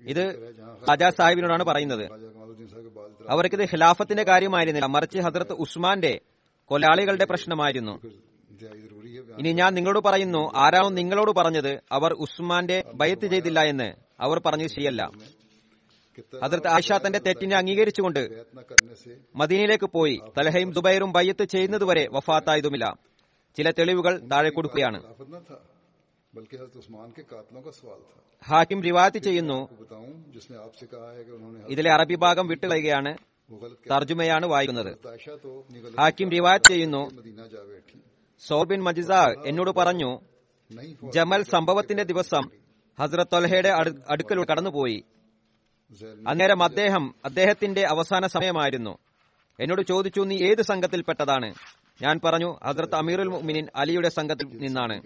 ഇത് 0.00 0.24
ഖാജ 0.88 1.02
സാഹിബിനോടാണ് 1.18 1.64
പറയുന്നത്. 1.64 2.04
അവർക്കിത് 3.28 3.64
ഖിലാഫത്തിന്റെ 3.64 4.22
കാര്യമായിരുന്നില്ല. 4.22 4.86
മറിച്ച് 4.86 5.18
ഹസ്രത്ത് 5.18 5.52
ഉസ്മാന്റെ 5.52 6.20
കൊലാളികളുടെ 6.64 7.24
പ്രശ്നമായിരുന്നു. 7.24 8.00
ഇനി 9.38 9.52
ഞാൻ 9.52 9.74
നിങ്ങളോട് 9.74 10.04
പറയുന്നു 10.04 10.52
ആരാണോ 10.56 10.88
നിങ്ങളോട് 10.88 11.30
പറഞ്ഞത് 11.30 11.80
അവർ 11.92 12.12
ഉസ്മാന്റെ 12.12 12.84
ബയ്യത്ത് 12.94 13.26
ചെയ്തില്ല 13.26 13.60
എന്ന് 13.60 13.92
അവർ 14.20 14.38
പറഞ്ഞത് 14.46 14.68
ശരിയല്ല. 14.68 15.10
അതിർത്ത് 16.42 16.68
ആയിഷ 16.68 16.92
തന്റെ 16.92 17.18
തെറ്റിനെ 17.18 17.56
അംഗീകരിച്ചുകൊണ്ട് 17.56 18.44
മദീനയിലേക്ക് 19.36 19.84
പോയി. 19.84 20.20
തലഹയും 20.38 20.72
ദുബൈറും 20.72 21.12
ബയ്യത്ത് 21.12 21.44
ചെയ്യുന്നതുവരെ 21.44 22.08
വഫാത്തായതുമില്ല. 22.12 22.96
ചില 23.56 23.70
തെളിവുകൾ 23.70 24.18
താഴെ 24.18 24.50
കൊടുക്കുകയാണ്. 24.50 25.02
ഹാക്കിം 28.44 28.82
റിവാത്ത് 28.82 29.18
ചെയ്യുന്നു. 29.18 29.68
ഇതിലെ 31.68 31.92
അറബി 31.92 32.14
ഭാഗം 32.14 32.48
വിട്ടുകളയുകയാണ് 32.48 33.18
തർജുമയാണ് 33.90 34.46
വായിക്കുന്നത്. 34.46 34.96
ഹാക്കിം 36.00 36.30
റിവാത്ത് 36.30 36.64
ചെയ്യുന്നു. 36.64 37.10
സോബിൻ 38.46 38.82
മജിസ 38.82 39.12
എന്നോട് 39.46 39.70
പറഞ്ഞു 39.70 40.20
ജമൽ 41.14 41.42
സംഭവത്തിന്റെ 41.42 42.02
ദിവസം 42.02 42.50
ഹസ്രത്ത് 43.00 43.30
തൊലഹയുടെ 43.32 43.68
അടുക്കലൂടെ 44.08 44.52
കടന്നുപോയി. 44.52 45.04
അന്നേരം 46.26 46.62
അദ്ദേഹം 46.62 47.14
അദ്ദേഹത്തിന്റെ 47.24 47.82
അവസാന 47.86 48.26
സമയമായിരുന്നു. 48.26 48.98
എന്നോട് 49.60 49.82
ചോദിച്ചു 49.82 50.20
നീ 50.20 50.36
ഏത് 50.36 50.62
സംഘത്തിൽപ്പെട്ടതാണ്? 50.62 51.54
ഞാൻ 52.02 52.20
പറഞ്ഞു 52.24 52.58
ഹദ്രത്ത് 52.64 52.94
അമീറുൽ 52.94 53.28
മുമിനിൻ 53.28 53.66
അലിയുടെ 53.76 54.08
സംഘത്തിൽ 54.08 54.46
നിന്നാണ്. 54.58 54.96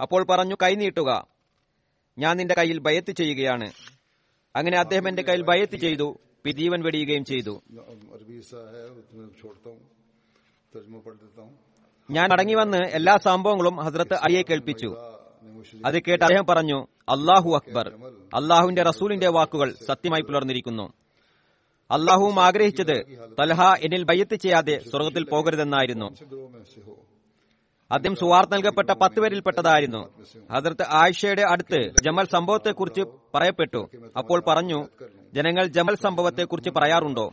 അപ്പോൾ 0.00 0.24
പറഞ്ഞു 0.24 0.56
കൈനീട്ടുക 0.62 1.26
ഞാൻ 2.18 2.36
നിന്റെ 2.36 2.54
കയ്യിൽ 2.58 2.78
ബയത്ത് 2.78 3.12
ചെയ്യുകയാണ്. 3.12 3.72
അങ്ങനെ 4.56 4.78
അദ്ദേഹം 4.78 5.08
എന്റെ 5.08 5.22
കയ്യിൽ 5.22 5.42
ബയത്ത് 5.42 5.76
ചെയ്തു 5.76 6.18
ജീവൻ 6.56 6.82
വെടിയുകയും 6.82 7.24
ചെയ്തു. 7.24 7.62
ഞാൻ 12.10 12.32
അടങ്ങി 12.32 12.54
വന്ന് 12.54 12.76
എല്ലാ 12.76 13.16
സംഭവങ്ങളും 13.16 13.76
ഹസ്രത്ത് 13.76 14.14
അലിയെ 14.14 14.42
കേൾപ്പിച്ചു. 14.42 14.90
അത് 15.84 16.02
കേട്ട് 16.02 16.24
അദ്ദേഹം 16.24 16.46
പറഞ്ഞു 16.46 16.86
അള്ളാഹു 17.08 17.54
അക്ബർ. 17.54 17.88
അള്ളാഹുവിന്റെ 18.34 18.82
റസൂലിന്റെ 18.82 19.28
വാക്കുകൾ 19.28 19.74
സത്യമായി 19.86 20.22
പുലർന്നിരിക്കുന്നു. 20.22 20.92
അള്ളാഹുവും 21.90 22.40
ആഗ്രഹിച്ചത് 22.40 22.96
തൽഹ 23.40 23.74
എന്നിൽ 23.80 24.04
ബയ്യത്ത് 24.04 24.34
ചെയ്യാതെ 24.34 24.82
സ്വർഗത്തിൽ 24.90 25.24
പോകരുതെന്നായിരുന്നു. 25.24 26.08
അദ്ദേഹം 27.92 28.16
സുവാർത്ത 28.16 28.50
നൽകപ്പെട്ട 28.50 28.90
പത്ത് 28.90 29.20
പേരിൽപ്പെട്ടതായിരുന്നു 29.20 30.08
അതിർത്ത് 30.50 30.84
ആയിഷയുടെ 30.90 31.42
അടുത്ത് 31.42 31.92
ജമൽ 32.04 32.26
സംഭവത്തെക്കുറിച്ച് 32.32 33.00
പറയപ്പെട്ടു. 33.34 33.88
അപ്പോൾ 34.18 34.42
പറഞ്ഞു 34.46 34.88
ജനങ്ങൾ 35.34 35.66
ജമൽ 35.66 35.96
സംഭവത്തെക്കുറിച്ച് 35.96 36.70
പറയാറുണ്ടോ? 36.70 37.32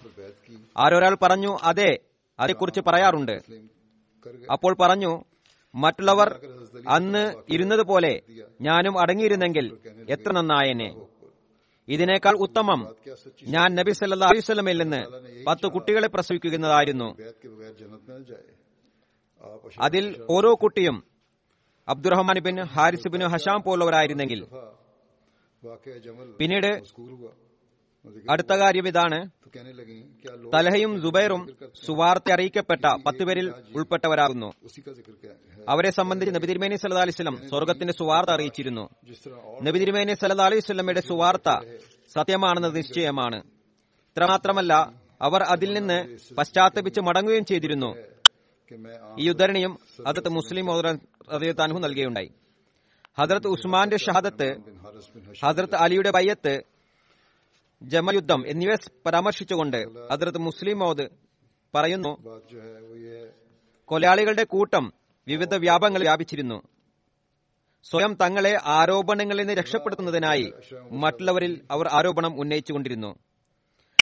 ആരൊരാൾ 0.77 1.17
പറഞ്ഞു 1.21 1.57
അതെ 1.63 1.99
അതേക്കുറിച്ച് 2.39 2.81
പറയാറുണ്ട്. 2.87 3.35
അപ്പോൾ 4.51 4.73
പറഞ്ഞു 4.73 5.23
മറ്റുള്ളവർ 5.75 6.29
അന്ന് 6.87 7.23
ഇരുന്നതുപോലെ 7.49 8.13
ഞാനും 8.61 8.95
അടങ്ങിയിരുന്നെങ്കിൽ 9.01 9.65
എത്ര 10.09 10.31
നന്നായനെ. 10.31 10.89
ഇതിനേക്കാൾ 11.87 12.35
ഉത്തമം 12.45 12.81
ഞാൻ 13.53 13.69
നബി 13.75 13.91
സല്ലാ 13.91 14.27
അലൈവല്ലമിൽ 14.33 14.81
നിന്ന് 14.81 15.01
പത്ത് 15.47 15.67
കുട്ടികളെ 15.75 16.07
പ്രസവിക്കുന്നതായിരുന്നു 16.07 17.07
അതിൽ 19.81 20.05
ഓരോ 20.29 20.51
കുട്ടിയും 20.63 20.97
Abdurrahman 21.87 22.39
bin 22.47 22.57
Haris 22.75 23.11
bin 23.13 23.23
Hisham 23.33 23.59
പോലുള്ളവരായിരുന്നെങ്കിൽ. 23.65 24.41
പിന്നീട് 26.39 26.71
അടുത്ത 28.29 28.53
കാര്യം 28.53 28.87
ഇതാണ്. 28.87 29.29
തലഹയും 30.53 31.01
ജുബൈറും 31.01 31.41
സുവാർത്തെ 31.85 32.33
അറിയിക്കപ്പെട്ട 32.33 32.85
പത്തുപേരിൽ 33.05 33.53
ഉൾപ്പെട്ടവരാകുന്നു. 33.75 34.53
അവരെ 35.69 35.91
സംബന്ധിച്ച് 35.91 36.35
നബി 36.35 36.45
തിരുമേനി 36.45 36.75
സല്ലാ 36.75 37.01
അലിസ്ലം 37.01 37.49
സ്വർഗത്തിന്റെ 37.49 37.93
സുവാർത്ത 37.93 38.29
അറിയിച്ചിരുന്നു. 38.29 38.89
നബി 39.63 39.79
തിരുമേനി 39.79 40.13
സല്ലാ 40.13 40.45
അലിസ്ലമയുടെ 40.45 41.01
സുവാർത്ത 41.01 41.49
സത്യമാണെന്ന് 42.13 42.75
നിശ്ചയമാണ്. 42.75 43.39
ഇത്രമാത്രമല്ല 44.11 44.73
അവർ 45.21 45.43
അതിൽ 45.43 45.73
നിന്ന് 45.73 46.17
പശ്ചാത്തപിച്ച് 46.35 47.01
മടങ്ങുകയും 47.01 47.45
ചെയ്തിരുന്നു. 47.45 47.95
ഈ 49.19 49.29
ഉദ്ധരണിയും 49.29 49.79
അതത് 50.07 50.29
മുസ്ലിം 50.29 50.67
താൻഹു 51.51 51.79
നൽകുകയുണ്ടായി 51.79 52.29
ഹജറത്ത് 53.19 53.47
ഉസ്മാന്റെ 53.47 53.97
ഷഹാദത്ത് 53.97 54.57
ഹജറത്ത് 55.43 55.75
അലിയുടെ 55.75 56.11
ബയ്യത്ത് 56.11 56.70
ജമയുദ്ധം 57.81 58.41
എന്നിവയെ 58.47 58.77
പരാമർശിച്ചുകൊണ്ട് 59.05 59.77
അതിർത്ത് 60.11 60.37
മുസ്ലിം 60.37 60.79
മോദ് 60.79 61.05
പറയുന്നു 61.73 62.11
കൊലയാളികളുടെ 63.89 64.43
കൂട്ടം 64.43 64.93
വിവിധ 65.27 65.55
വ്യാപങ്ങൾ 65.55 66.01
വ്യാപിച്ചിരുന്നു. 66.01 66.57
സ്വയം 67.85 68.13
തങ്ങളെ 68.21 68.57
ആരോപണങ്ങളിൽ 68.65 69.41
നിന്ന് 69.41 69.53
രക്ഷപ്പെടുത്തുന്നതിനായി 69.53 70.53
മറ്റുള്ളവരിൽ 70.91 71.61
അവർ 71.71 71.87
ആരോപണം 71.87 72.39
ഉന്നയിച്ചുകൊണ്ടിരുന്നു. 72.39 73.11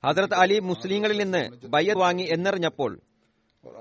ഹജറത് 0.05 0.35
അലി 0.35 0.59
മുസ്ലിങ്ങളിൽ 0.59 1.17
നിന്ന് 1.23 1.43
ബയ്യത് 1.67 1.97
വാങ്ങി 1.97 2.23
എന്നറിഞ്ഞപ്പോൾ 2.23 2.91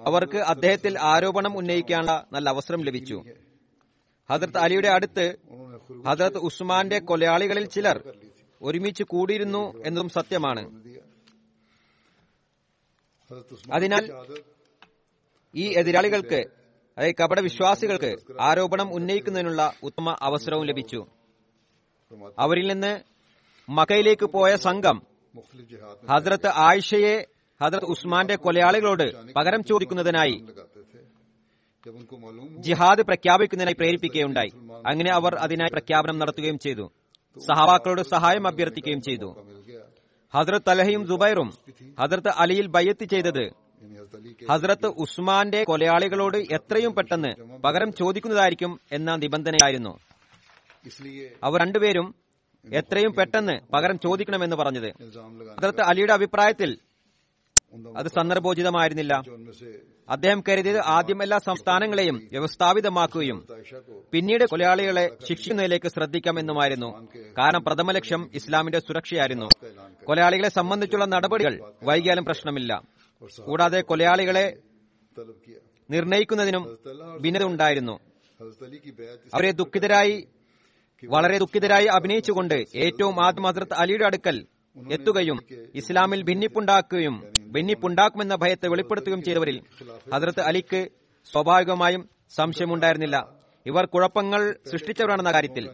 അവർക്ക് 0.07 0.39
അദ്ദേഹത്തിൽ 0.39 0.99
ആരോപണം 0.99 1.59
ഉന്നയിക്കാനുള്ള 1.59 2.27
നല്ല 2.33 2.49
അവസരം 2.51 2.81
ലഭിച്ചു. 2.85 3.19
ഹജറത് 4.31 4.59
അലിയുടെ 4.59 4.89
അടുത്ത് 4.89 5.27
ഹജറത് 6.07 6.39
ഉസ്മാന്റെ 6.39 6.99
കൊലയാളികളിൽ 6.99 7.67
ചിലർ 7.67 7.99
ഒരുമിച്ച് 8.63 9.03
കൂടിയിരുന്നു 9.03 9.83
എന്നതും 9.87 10.09
സത്യമാണ്. 10.09 10.63
അതിനാൽ 13.73 14.05
ഈ 15.55 15.65
എതിരാളികൾക്ക് 15.77 16.41
അതായത് 16.99 17.15
കപട 17.21 17.41
വിശ്വാസികൾക്ക് 17.41 18.17
ആരോപണം 18.41 18.95
ഉന്നയിക്കുന്നതിനുള്ള 18.95 19.73
ഉത്തമ 19.83 20.17
അവസരവും 20.21 20.67
ലഭിച്ചു. 20.67 21.07
അവരിൽ 22.39 22.67
നിന്ന് 22.73 23.01
മക്കയിലേക്ക് 23.69 24.27
പോയ 24.27 24.57
സംഘം 24.57 25.03
ഹദ്രത്ത് 26.11 26.47
ആയിഷയെ 26.47 27.27
ഹദ്രത്ത് 27.61 27.87
ഉസ്മാന്റെ 27.87 28.37
കൊലയാളികളോട് 28.37 29.33
പകരം 29.33 29.65
ചോദിക്കുന്നതിനായി 29.65 30.37
ജിഹാദ് 32.59 33.03
പ്രഖ്യാപിക്കുന്നതിനായി 33.03 33.75
പ്രേരിപ്പിക്കുകയുണ്ടായി. 33.75 34.51
അങ്ങനെ 34.87 35.11
അവർ 35.11 35.35
അതിനായി 35.35 35.71
പ്രഖ്യാപനം 35.71 36.19
നടത്തുകയും 36.19 36.59
ചെയ്തു. 36.59 36.91
സഹാബാക്കളുടെ 37.47 38.03
സഹായം 38.03 38.47
അഭ്യർത്ഥിക്കുകയും 38.47 39.01
ചെയ്തു. 39.03 39.29
ഹസ്രത്ത് 40.35 40.71
അലഹയും 40.71 41.07
ജുബൈറും 41.07 41.49
ഹസ്രത്ത് 42.01 42.29
അലിയിൽ 42.29 42.67
ബയ്യത്ത് 42.67 43.05
ചെയ്തത് 43.05 43.45
ഹസ്രത്ത് 44.51 44.87
ഉസ്മാന്റെ 44.87 45.65
കൊലയാളികളോട് 45.65 46.37
എത്രയും 46.37 46.95
പെട്ടെന്ന് 46.95 47.31
പകരം 47.65 47.93
ചോദിക്കുന്നതായിരിക്കും 47.93 48.81
എന്ന 48.93 49.17
നിബന്ധനയായിരുന്നു. 49.17 49.93
അവർ 51.43 51.61
രണ്ടുപേരും 51.61 52.15
എത്രയും 52.65 53.13
പെട്ടെന്ന് 53.13 53.57
പകരം 53.73 53.99
ചോദിക്കണമെന്ന് 53.99 54.57
പറഞ്ഞത്. 54.57 54.91
ഹസ്രത്ത് 55.59 55.81
അലിയുടെ 55.81 56.13
അഭിപ്രായത്തിൽ 56.13 56.71
അത് 57.73 58.07
സന്ദർഭോചിതമായിരുന്നില്ല. 58.07 59.15
അദ്ദേഹം 60.09 60.45
കരുതിയത് 60.49 60.79
ആദ്യം 60.79 61.23
എല്ലാ 61.23 61.39
സംസ്ഥാനങ്ങളെയും 61.39 62.29
വ്യവസ്ഥാപിതമാക്കുകയും 62.33 63.39
പിന്നീട് 64.13 64.45
കൊലയാളികളെ 64.45 65.05
ശിക്ഷിക്കുന്നതിലേക്ക് 65.29 65.89
ശ്രദ്ധിക്കാമെന്നുമായിരുന്നു. 65.89 67.09
കാരണം 67.39 67.65
പ്രഥമ 67.65 67.91
ലക്ഷ്യം 67.91 68.31
ഇസ്ലാമിന്റെ 68.35 68.79
സുരക്ഷയായിരുന്നു. 68.79 69.49
കൊലയാളികളെ 70.05 70.49
സംബന്ധിച്ചുള്ള 70.49 71.05
നടപടികൾ 71.05 71.55
വൈകിയാലും 71.83 72.25
പ്രശ്നമില്ല. 72.25 72.73
കൂടാതെ 73.47 73.81
കൊലയാളികളെ 73.81 74.47
നിർണയിക്കുന്നതിനും 75.91 76.65
ഭിന്നതുണ്ടായിരുന്നു 77.21 77.99
അവരെ 79.35 79.51
ദുഃഖിതരായി 79.51 80.29
വളരെ 81.09 81.39
ദുഃഖിതരായി 81.39 81.87
അഭിനയിച്ചുകൊണ്ട് 81.87 82.55
ഏറ്റവും 82.77 83.25
ആദ്യം 83.25 83.45
ഹസ്രത്ത് 83.45 83.75
അലിയുടെ 83.75 84.05
അടുക്കൽ 84.05 84.47
എത്തുകയും 84.93 85.39
ഇസ്ലാമിൽ 85.75 86.23
ഭിന്നിപ്പുണ്ടാക്കുകയും 86.23 87.17
ഭിന്നിപ്പുണ്ടാക്കുമെന്ന 87.55 88.35
ഭയത്തെ 88.35 88.69
വെളിപ്പെടുത്തുകയും 88.69 89.23
ചെയ്തവരിൽ 89.23 89.59
ഹജറത്ത് 90.15 90.41
അലിക്ക് 90.41 90.81
സ്വാഭാവികമായും 91.33 92.03
സംശയമുണ്ടായിരുന്നില്ല. 92.37 93.17
ഇവർ 93.67 93.85
കുഴപ്പങ്ങൾ 93.87 94.57
സൃഷ്ടിച്ചവരാണെന്ന 94.71 95.33
കാര്യത്തിൽ 95.33 95.65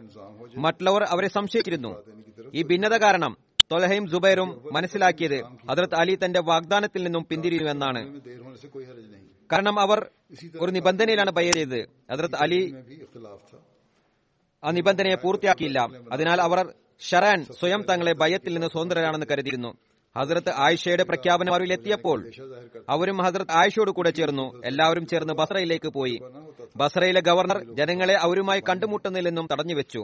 മറ്റുള്ളവർ 0.65 1.03
അവരെ 1.15 1.29
സംശയിച്ചിരുന്നു. 1.29 1.91
ഈ 2.55 2.63
ഭിന്നത 2.63 2.95
കാരണം 3.05 3.33
തൊലഹയും 3.73 4.05
ജുബൈറും 4.09 4.51
മനസ്സിലാക്കിയത് 4.73 5.37
ഹദ്രത്ത് 5.71 5.95
അലി 5.95 6.15
തന്റെ 6.25 6.41
വാഗ്ദാനത്തിൽ 6.41 7.03
നിന്നും 7.05 7.27
പിന്തിരിഞ്ഞു 7.31 7.71
എന്നാണ്. 7.71 8.01
കാരണം 9.53 9.81
അവർ 9.81 9.99
ഒരു 10.61 10.71
നിബന്ധനയിലാണ് 10.71 11.31
ബയ്യ 11.31 11.53
ചെയ്തത്. 11.53 11.81
ഹദ്രത്ത് 12.13 12.39
അലി 12.45 12.61
ആ 14.63 14.71
നിബന്ധനയെ 14.71 15.15
പൂർത്തിയാക്കിയില്ല. 15.15 15.79
അതിനാൽ 16.13 16.41
അവർ 16.41 16.59
ഷറാൻ 17.01 17.41
സ്വയം 17.61 17.83
തങ്ങളെ 17.91 18.13
ഭയത്തിൽ 18.23 18.53
നിന്ന് 18.57 18.69
സ്വതന്ത്രരാണെന്ന് 18.75 19.27
കരുതിയിരുന്നു. 19.31 19.71
ഹസ്രത്ത് 20.17 20.53
ആയിഷയുടെ 20.65 21.05
പ്രഖ്യാപനം 21.11 21.53
അറിവിലെത്തിയപ്പോൾ 21.55 22.19
അവരും 22.95 23.19
ഹസ്രത്ത് 23.25 23.55
ആയിഷയോട് 23.61 23.91
കൂടെ 23.97 24.11
ചേർന്നു. 24.19 24.45
എല്ലാവരും 24.71 25.05
ചേർന്ന് 25.13 25.35
ബസ്രയിലേക്ക് 25.41 25.91
പോയി. 25.97 26.17
ബസ്രയിലെ 26.83 27.23
ഗവർണർ 27.29 27.59
ജനങ്ങളെ 27.79 28.17
അവരുമായി 28.27 28.63
കണ്ടുമുട്ടുന്നില്ലെന്നും 28.69 29.47
തടഞ്ഞുവെച്ചു. 29.53 30.03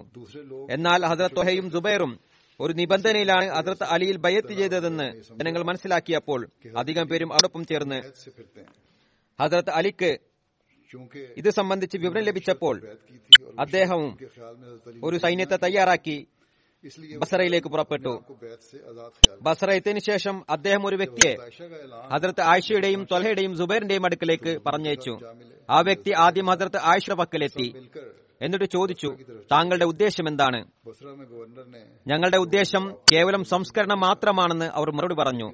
എന്നാൽ 0.76 1.00
ഹസ്രത്ത് 1.10 1.38
തൊഹയും 1.38 1.68
ജുബൈറും 1.74 2.12
ഒരു 2.60 2.72
നിബന്ധനയിലാണ് 2.80 3.46
ഹസ്രത്ത് 3.56 3.86
അലിയിൽ 3.94 4.16
ബയത്ത് 4.24 4.54
ചെയ്തതെന്ന് 4.60 5.06
ജനങ്ങൾ 5.38 5.62
മനസ്സിലാക്കിയപ്പോൾ 5.68 6.40
അധികം 6.82 7.06
പേരും 7.10 7.30
അവടൊപ്പം 7.36 7.62
ചേർന്ന് 7.70 8.00
ഹസ്രത്ത് 9.38 9.72
അലിക്ക് 9.78 10.10
ഇത് 11.40 11.50
സംബന്ധിച്ച് 11.58 11.96
വിവരം 12.04 12.24
ലഭിച്ചപ്പോൾ 12.28 12.76
അദ്ദേഹവും 13.64 14.12
ഒരു 15.08 15.16
സൈന്യത്തെ 15.24 15.58
തയ്യാറാക്കി 15.64 16.18
ബസറയിലേക്ക് 17.18 17.68
പുറപ്പെട്ടു. 17.68 18.12
ബസറ 19.42 19.80
ശേഷം 19.98 20.44
അദ്ദേഹം 20.50 20.86
ഒരു 20.86 20.96
വ്യക്തിയെ 20.96 21.36
ഹദർത്ത് 22.12 22.40
ആയിഷയുടെയും 22.40 23.06
തൊലഹയുടെയും 23.12 23.56
ജുബൈറിന്റെയും 23.56 24.06
അടുക്കിലേക്ക് 24.06 24.60
പറഞ്ഞയച്ചു. 24.66 25.18
ആ 25.70 25.80
വ്യക്തി 25.80 26.10
ആദ്യം 26.10 26.46
ഹദർത്ത് 26.46 26.76
ആയിഷയുടെ 26.76 27.14
പക്കലെത്തി. 27.14 27.88
എന്നിട്ട് 28.42 28.64
ചോദിച്ചു 28.64 29.16
താങ്കളുടെ 29.52 29.84
ഉദ്ദേശം 29.84 30.28
എന്താണ്? 30.28 30.64
ഞങ്ങളുടെ 32.06 32.36
ഉദ്ദേശം 32.36 32.96
കേവലം 33.12 33.44
സംസ്കരണം 33.44 34.00
മാത്രമാണെന്ന് 34.00 34.64
അവർ 34.64 34.90
മറുപടി 34.90 35.14
പറഞ്ഞു. 35.14 35.48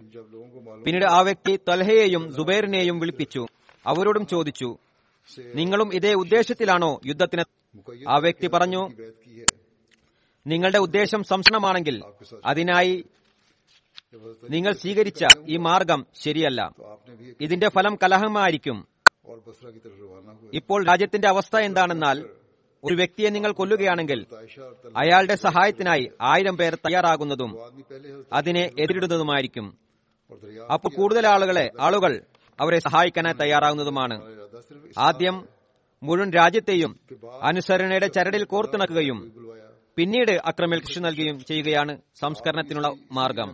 പിന്നീട് 0.84 1.04
ആ 1.04 1.20
വ്യക്തി 1.20 1.56
തൊലഹയെയും 1.56 2.34
സുബൈറിനെയും 2.34 2.98
വിളിപ്പിച്ചു. 2.98 3.46
അവരോടും 3.86 4.26
ചോദിച്ചു 4.26 4.76
നിങ്ങളും 5.54 5.94
ഇതേ 5.94 6.14
ഉദ്ദേശത്തിലാണോ 6.14 7.00
യുദ്ധത്തിന്? 7.06 7.44
ആ 8.08 8.18
വ്യക്തി 8.18 8.46
പറഞ്ഞു 8.46 8.90
നിങ്ങളുടെ 10.46 10.78
ഉദ്ദേശം 10.78 11.24
സംസണമാണെങ്കിൽ 11.24 12.02
അതിനായി 12.44 13.04
നിങ്ങൾ 14.50 14.72
സ്വീകരിച്ച 14.72 15.24
ഈ 15.48 15.56
മാർഗം 15.56 16.06
ശരിയല്ല. 16.22 16.74
ഇതിന്റെ 17.40 17.68
ഫലം 17.68 17.98
കലഹമായിരിക്കും. 18.02 18.88
ഇപ്പോൾ 20.54 20.86
രാജ്യത്തിന്റെ 20.86 21.28
അവസ്ഥ 21.28 21.56
എന്താണെന്നാൽ 21.56 22.24
ഒരു 22.84 22.94
വ്യക്തിയെ 22.94 23.28
നിങ്ങൾ 23.28 23.52
കൊല്ലുകയാണെങ്കിൽ 23.52 24.26
അയാളുടെ 24.96 25.34
സഹായത്തിനായി 25.34 26.10
ആയിരം 26.22 26.56
പേർ 26.56 26.74
തയ്യാറാകുന്നതും 26.74 27.52
അതിനെ 28.32 28.70
എതിരിടുന്നതുമായിരിക്കും. 28.78 29.78
അപ്പോൾ 30.72 30.88
കൂടുതൽ 30.88 31.26
ആളുകളെ 31.26 31.70
ആളുകൾ 31.80 32.22
അവരെ 32.60 32.78
സഹായിക്കാനായി 32.78 33.34
തയ്യാറാകുന്നതുമാണ്. 33.34 34.16
ആദ്യം 34.98 35.48
മുഴുവൻ 36.02 36.32
രാജ്യത്തെയും 36.32 37.00
അനുസരണയുടെ 37.42 38.06
ചരടിൽ 38.06 38.44
കോർത്തിണക്കുകയും 38.44 39.45
പിന്നീട് 39.96 40.32
അക്രമിൽ 40.50 40.78
ശിക്ഷ 40.86 40.98
നൽകുകയും 40.98 41.36
ചെയ്യുകയാണ് 41.48 41.92
സംസ്കരണത്തിനുള്ള 42.20 42.88
മാർഗം. 43.18 43.50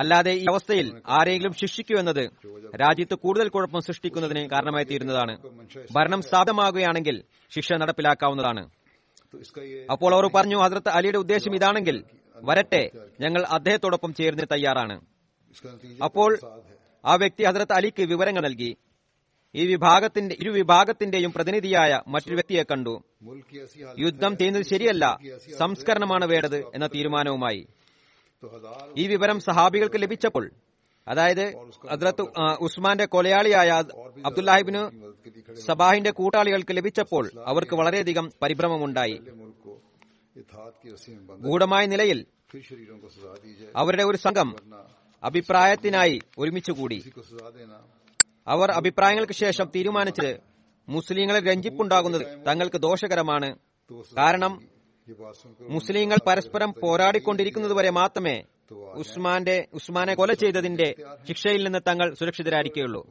അല്ലാതെ 0.00 0.32
ഈ 0.42 0.44
അവസ്ഥയിൽ 0.52 0.86
ആരെങ്കിലും 1.16 1.52
ശിക്ഷിക്കൂ 1.60 1.96
എന്നത് 1.98 2.22
രാജ്യത്ത് 2.82 3.16
കൂടുതൽ 3.24 3.48
കുഴപ്പം 3.54 3.80
സൃഷ്ടിക്കുന്നതിന് 3.88 4.42
കാരണമായി 4.54 4.86
തീരുന്നതാണ്. 4.90 5.34
ഭരണം 5.96 6.22
സാധ്യമാകുകയാണെങ്കിൽ 6.32 7.16
ശിക്ഷ 7.54 7.78
നടപ്പിലാക്കാവുന്നതാണ്. 7.82 8.62
അപ്പോൾ 9.94 10.10
അവർ 10.14 10.26
പറഞ്ഞു 10.36 10.58
ഹജ്രത്ത് 10.64 10.90
അലിയുടെ 10.98 11.18
ഉദ്ദേശം 11.24 11.54
ഇതാണെങ്കിൽ 11.58 11.96
വരട്ടെ 12.36 12.82
ഞങ്ങൾ 13.20 13.42
അദ്ദേഹത്തോടൊപ്പം 13.56 14.14
ചേർന്ന് 14.20 14.46
തയ്യാറാണ്. 14.52 14.96
അപ്പോൾ 16.08 16.30
ആ 17.04 17.14
വ്യക്തി 17.22 17.42
ഹജ്രത്ത് 17.48 17.76
അലിക്ക് 17.78 18.02
വിവരങ്ങൾ 18.12 18.42
നൽകി. 18.48 18.70
ഈ 19.54 19.66
വിഭാഗത്തിന്റെ 19.66 20.36
ഇരു 20.40 20.50
വിഭാഗത്തിന്റെയും 20.50 21.32
പ്രതിനിധിയായ 21.32 22.00
മറ്റൊരു 22.08 22.34
വ്യക്തിയെ 22.34 22.62
കണ്ടു. 22.62 23.02
യുദ്ധം 23.98 24.36
ചെയ്യുന്നത് 24.38 24.62
ശരിയല്ല. 24.62 25.18
സംസ്കരണമാണ് 25.58 26.24
വേണ്ടത് 26.24 26.56
എന്ന 26.74 26.86
തീരുമാനവുമായി. 26.86 27.66
ഈ 28.96 29.06
വിവരം 29.06 29.40
സഹാബികൾക്ക് 29.40 30.02
ലഭിച്ചപ്പോൾ 30.02 30.50
അതായത് 31.08 31.42
അദ്രത്ത് 31.88 32.22
ഉസ്മാന്റെ 32.60 33.04
കൊലയാളിയായ 33.04 33.70
അബ്ദുല്ലാഹിബിന് 34.24 34.82
സബാഹിന്റെ 35.56 36.10
കൂട്ടാളികൾക്ക് 36.10 36.76
ലഭിച്ചപ്പോൾ 36.76 37.30
അവർക്ക് 37.46 37.74
വളരെയധികം 37.74 38.30
പരിഭ്രമമുണ്ടായി. 38.42 39.20
ഗൂഢമായ 41.38 41.86
നിലയിൽ 41.86 42.26
അവരുടെ 43.76 44.02
ഒരു 44.02 44.16
സംഘം 44.16 44.56
അഭിപ്രായത്തിനായി 45.22 46.20
ഒരുമിച്ചുകൂടി. 46.38 47.12
അവർ 48.50 48.70
അഭിപ്രായങ്ങൾക്ക് 48.70 49.32
ശേഷം 49.32 49.70
തീരുമാനിച്ചത് 49.74 50.40
മുസ്ലിങ്ങളെ 50.88 51.40
രഞ്ജിപ്പുണ്ടാകുന്നത് 51.40 52.46
തങ്ങൾക്ക് 52.46 52.76
ദോഷകരമാണ്. 52.76 53.56
കാരണം 54.18 54.52
മുസ്ലിങ്ങൾ 55.60 56.16
പരസ്പരം 56.26 56.74
പോരാടിക്കൊണ്ടിരിക്കുന്നതുവരെ 56.82 57.90
മാത്രമേ 57.90 58.42
ഉസ്മാന്റെ 58.94 59.68
ഉസ്മാനെ 59.74 60.14
കൊല 60.14 60.32
ചെയ്തതിന്റെ 60.32 60.94
ശിക്ഷയിൽ 61.28 61.64
നിന്ന് 61.64 61.78
തങ്ങൾ 61.88 62.14
സുരക്ഷിതരായിരിക്കുകയുള്ളൂ. 62.14 63.06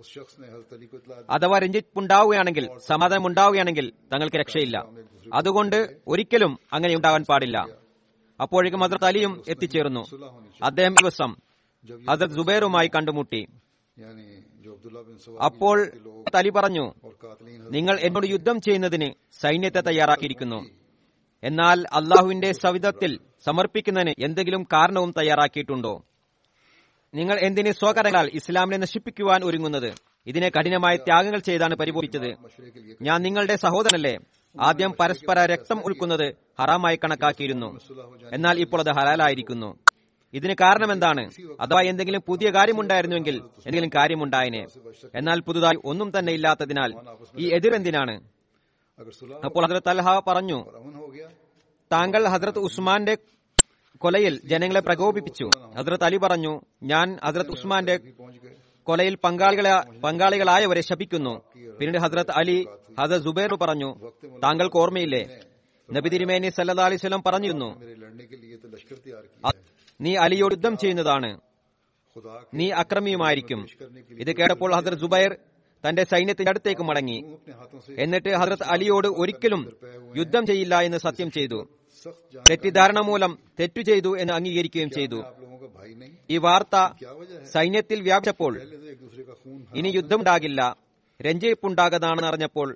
അഥവാ 1.29 1.59
രഞ്ജിപ്പുണ്ടാവുകയാണെങ്കിൽ 1.59 2.69
സമാധാനം 2.87 3.27
ഉണ്ടാവുകയാണെങ്കിൽ 3.27 3.89
തങ്ങൾക്ക് 4.13 4.35
രക്ഷയില്ല. 4.35 4.85
അതുകൊണ്ട് 5.33 5.97
ഒരിക്കലും 6.07 6.59
അങ്ങനെ 6.73 6.95
ഉണ്ടാവാൻ 6.95 7.25
പാടില്ല. 7.29 7.67
അപ്പോഴേക്കും 8.41 8.79
ഹദ്രത്ത് 8.79 9.05
അലിയും 9.05 9.43
എത്തിച്ചേർന്നു. 9.47 10.05
അദ്ദേഹം 10.63 10.93
ദിവസം 10.93 11.35
ഹദ്രത്ത് 12.09 12.33
ജുബേറുമായി 12.33 12.87
കണ്ടുമുട്ടി. 12.87 13.47
അപ്പോൾ 15.41 15.91
തലി 16.35 16.49
പറഞ്ഞു 16.49 16.93
നിങ്ങൾ 17.69 17.99
എന്നോട് 17.99 18.27
യുദ്ധം 18.27 18.61
ചെയ്യുന്നതിന് 18.61 19.09
സൈന്യത്തെ 19.41 19.79
തയ്യാറാക്കിയിരിക്കുന്നു. 19.79 20.59
എന്നാൽ 21.43 21.85
അള്ളാഹുവിന്റെ 21.93 22.51
സവിധത്തിൽ 22.51 23.19
സമർപ്പിക്കുന്നതിന് 23.45 24.13
എന്തെങ്കിലും 24.19 24.63
കാരണവും 24.63 25.13
തയ്യാറാക്കിയിട്ടുണ്ടോ? 25.17 26.03
നിങ്ങൾ 27.13 27.39
എന്തിന് 27.39 27.71
സ്വകരങ്ങളാൽ 27.71 28.31
ഇസ്ലാമിനെ 28.33 28.77
നശിപ്പിക്കുവാൻ 28.77 29.43
ഒരുങ്ങുന്നത്? 29.43 29.93
ഇതിനെ 30.27 30.49
കഠിനമായ 30.49 30.95
ത്യാഗങ്ങൾ 30.95 31.39
ചെയ്താണ് 31.39 31.75
പരിപോഷിച്ചത് 31.75 32.29
ഞാൻ 33.01 33.21
നിങ്ങളുടെ 33.21 33.55
സഹോദരനല്ലേ? 33.55 34.19
ആദ്യം 34.59 34.91
പരസ്പര 34.99 35.45
രക്തം 35.45 35.85
ഉൾക്കുന്നത് 35.85 36.35
ഹറാമായി 36.59 36.95
കണക്കാക്കിയിരുന്നു. 36.95 37.79
എന്നാൽ 38.33 38.59
ഇപ്പോൾ 38.59 38.79
അത് 38.79 38.89
ഹലാലായിരിക്കുന്നു. 38.89 39.77
ഇതിന് 40.33 40.55
കാരണം 40.61 40.91
എന്താണ്? 40.93 41.23
അഥവാ 41.59 41.81
എന്തെങ്കിലും 41.81 42.21
പുതിയ 42.27 42.49
കാര്യമുണ്ടായിരുന്നുവെങ്കിൽ 42.49 43.35
എന്തെങ്കിലും 43.65 43.91
കാര്യമുണ്ടായനെ. 43.95 44.61
എന്നാൽ 45.15 45.39
പുതുതായി 45.47 45.79
ഒന്നും 45.85 46.09
തന്നെ 46.19 46.33
ഇല്ലാത്തതിനാൽ 46.33 46.91
ഈ 47.39 47.47
എതിരെന്തിനാണ്? 47.57 48.15
അപ്പോൾ 49.45 49.63
ഹജ്രത് 49.65 49.89
അൽഹ 49.89 50.19
പറഞ്ഞു 50.27 50.59
താങ്കൾ 51.91 52.27
ഹജ്രത് 52.27 52.59
ഉസ്മാന്റെ 52.59 53.15
കൊലയിൽ 53.97 54.33
ജനങ്ങളെ 54.51 54.79
പ്രകോപിപ്പിച്ചു. 54.79 55.47
ഹജ്രത് 55.77 56.03
അലി 56.03 56.17
പറഞ്ഞു 56.17 56.53
ഞാൻ 56.83 57.07
ഹജ്രത് 57.25 57.53
ഉസ്മാന്റെ 57.55 57.95
കൊലയിൽ 58.87 59.15
പങ്കാളികളെ 59.23 59.73
പങ്കാളികളായവരെ 60.05 60.81
ശപിക്കുന്നു. 60.81 61.33
പിന്നീട് 61.79 61.99
ഹജ്രത് 62.03 62.31
അലി 62.31 62.57
ഹസർ 62.99 63.19
ജുബേർ 63.25 63.51
പറഞ്ഞു 63.63 63.89
താങ്കൾക്ക് 64.43 64.77
ഓർമ്മയില്ലേ? 64.77 65.23
നബി 65.89 66.09
തിരുമേനി 66.09 66.49
സല്ലാ 66.49 66.85
അലൈസ്വലം 66.85 67.23
പറഞ്ഞിരുന്നു 67.25 67.69
നീ 70.01 70.15
അലിയോട് 70.15 70.53
യുദ്ധം 70.53 70.77
ചെയ്യുന്നതാണ്. 70.77 71.39
നീ 72.53 72.69
അക്രമിയുമായിരിക്കും. 72.69 73.67
ഇത് 74.11 74.35
കേട്ടപ്പോൾ 74.35 74.75
ഹസരത് 74.75 74.97
ജുബൈർ 74.97 75.35
തന്റെ 75.89 76.03
സൈന്യത്തിന്റെ 76.03 76.49
അടുത്തേക്ക് 76.49 76.81
മടങ്ങി. 76.81 77.37
എന്നിട്ട് 77.97 78.29
ഹസരത് 78.29 78.63
അലിയോട് 78.63 79.07
ഒരിക്കലും 79.07 79.77
യുദ്ധം 80.17 80.45
ചെയ്യില്ല 80.45 80.81
എന്ന് 80.81 80.97
സത്യം 80.97 81.31
ചെയ്തു. 81.31 81.67
തെറ്റിദ്ധാരണ 82.49 82.99
മൂലം 82.99 83.39
തെറ്റു 83.59 83.81
ചെയ്തു 83.81 84.17
എന്ന് 84.17 84.33
അംഗീകരിക്കുകയും 84.33 84.89
ചെയ്തു. 84.89 85.23
ഈ 86.29 86.37
വാർത്ത 86.37 86.77
സൈന്യത്തിൽ 87.43 88.01
വ്യാപിച്ചപ്പോൾ 88.01 88.61
ഇനി 89.75 89.89
യുദ്ധമുണ്ടാകില്ല. 89.95 90.88
രഞ്ജയിപ്പുണ്ടാകുന്നതാണെന്ന് 91.25 92.27
അറിഞ്ഞപ്പോൾ 92.27 92.67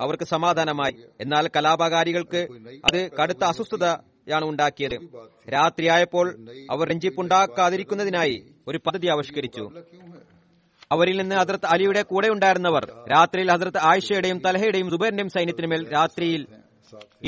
അവർക്ക് 0.00 0.24
സമാധാനമായി. 0.24 0.94
എന്നാൽ 1.20 1.44
കലാപകാരികൾക്ക് 1.56 2.40
അത് 2.84 3.00
കടുത്ത 3.18 3.44
അസ്വസ്ഥതയാണ് 3.50 4.44
ഉണ്ടാക്കിയത്. 4.44 4.96
രാത്രിയായപ്പോൾ 5.52 6.26
അവർ 6.70 6.88
രഞ്ജിപ്പുണ്ടാക്കാതിരിക്കുന്നതിനായി 6.88 8.36
ഒരു 8.68 8.78
പദ്ധതി 8.86 9.08
ആവിഷ്കരിച്ചു. 9.14 9.64
അവരിൽ 10.92 11.16
നിന്ന് 11.20 11.36
ഹദർത്ത് 11.36 11.68
അലിയുടെ 11.74 12.02
കൂടെ 12.02 12.28
ഉണ്ടായിരുന്നവർ 12.28 12.84
രാത്രിയിൽ 13.12 13.48
ഹദർത്ത് 13.52 13.80
ആയിഷയുടെയും 13.90 14.38
തലഹയുടെയും 14.46 14.90
സുബൈറിന്റെയും 14.90 15.30
സൈന്യത്തിനുമേൽ 15.36 15.82
രാത്രിയിൽ 15.92 16.42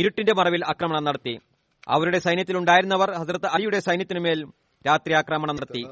ഇരുട്ടിന്റെ 0.01 0.33
മറവിൽ 0.39 0.63
ആക്രമണം 0.73 1.05
നടത്തി. 1.05 1.35
അവരുടെ 1.95 2.19
സൈന്യത്തിലുണ്ടായിരുന്നവർ 2.27 3.11
ഹസ്രത്ത് 3.21 3.47
അലിയുടെ 3.47 3.79
സൈന്യത്തിനുമേൽ 3.87 4.39
രാത്രി 4.85 5.13
ആക്രമണം 5.21 5.57
നടത്തി. 5.59 5.83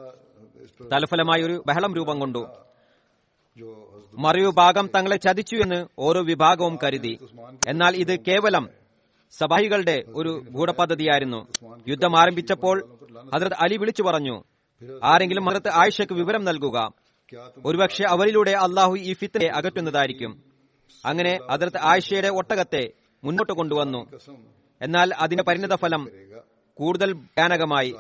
തൽഫലമായി 0.93 1.43
ഒരു 1.43 1.57
ബഹളം 1.69 1.93
രൂപം 1.99 2.19
കൊണ്ടു. 2.23 2.43
മറുവിഭാഗം 4.15 4.91
തങ്ങളെ 4.97 5.17
ചതിച്ചു 5.17 5.57
എന്ന് 5.57 5.87
ഓരോ 5.99 6.23
വിഭാഗവും 6.23 6.79
കരുതി. 6.85 7.19
എന്നാൽ 7.69 7.97
ഇത് 7.97 8.21
കേവലം 8.21 8.69
സബാഹികളുടെ 9.31 10.05
ഒരു 10.15 10.45
ഗൂഢപദ്ധതിയായിരുന്നു. 10.51 11.47
യുദ്ധം 11.89 12.19
ആരംഭിച്ചപ്പോൾ 12.19 12.99
ഹജ്രത് 13.35 13.55
അലി 13.55 13.77
വിളിച്ചു 13.77 14.03
പറഞ്ഞു 14.03 14.43
ആരെങ്കിലും 15.05 15.45
ഹജ്രത്ത് 15.45 15.69
ആയിഷയ്ക്ക് 15.69 16.15
വിവരം 16.15 16.45
നൽകുക. 16.45 16.93
ഒരുപക്ഷെ 17.65 18.05
അവരിലൂടെ 18.09 18.51
അള്ളാഹു 18.51 18.97
ഈ 18.97 19.13
ഫിത്തിനെ 19.13 19.47
അകറ്റുന്നതായിരിക്കും. 19.47 20.43
അങ്ങനെ 21.05 21.39
അതിർത്ത് 21.51 21.79
ആയിഷയുടെ 21.83 22.29
ഒട്ടകത്തെ 22.29 22.93
മുന്നോട്ട് 23.25 23.53
കൊണ്ടുവന്നു. 23.53 24.07
എന്നാൽ 24.83 25.15
അതിന്റെ 25.15 25.45
പരിണിത 25.45 25.75
ഫലം 25.75 26.09
കൂടുതൽ 26.75 27.13
ഭയാനകമായി. 27.13 27.95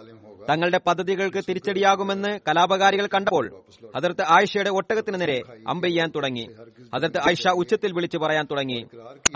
തങ്ങളുടെ 0.51 0.81
പദ്ധതികൾക്ക് 0.87 1.45
തിരിച്ചടിയാകുമെന്ന് 1.49 2.41
കലാപകാരികൾ 2.49 3.07
കണ്ടപ്പോൾ 3.07 3.63
അതിർത്ത് 3.95 4.23
ആയിഷയുടെ 4.23 4.71
ഒട്ടകത്തിന് 4.71 5.21
നേരെ 5.21 5.43
അമ്പെയ്യാൻ 5.69 6.11
തുടങ്ങി. 6.15 6.47
അതിർത്ത് 6.95 7.19
ആയിഷ 7.19 7.49
ഉച്ചത്തിൽ 7.49 7.93
വിളിച്ചു 7.93 8.19
പറയാൻ 8.19 8.47
തുടങ്ങി. 8.51 8.87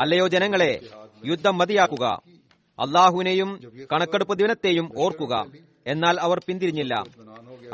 അല്ലയോ 0.01 0.29
ജനങ്ങളെ 0.29 0.81
യുദ്ധം 1.27 1.59
മതിയാക്കുക. 1.59 2.23
അള്ളാഹുവിനെയും 2.79 3.61
കണക്കെടുപ്പ് 3.93 4.39
ദിനത്തെയും 4.39 4.91
ഓർക്കുക. 4.97 5.47
എന്നാൽ 5.87 6.21
അവർ 6.21 6.41
പിന്തിരിഞ്ഞില്ല. 6.47 6.95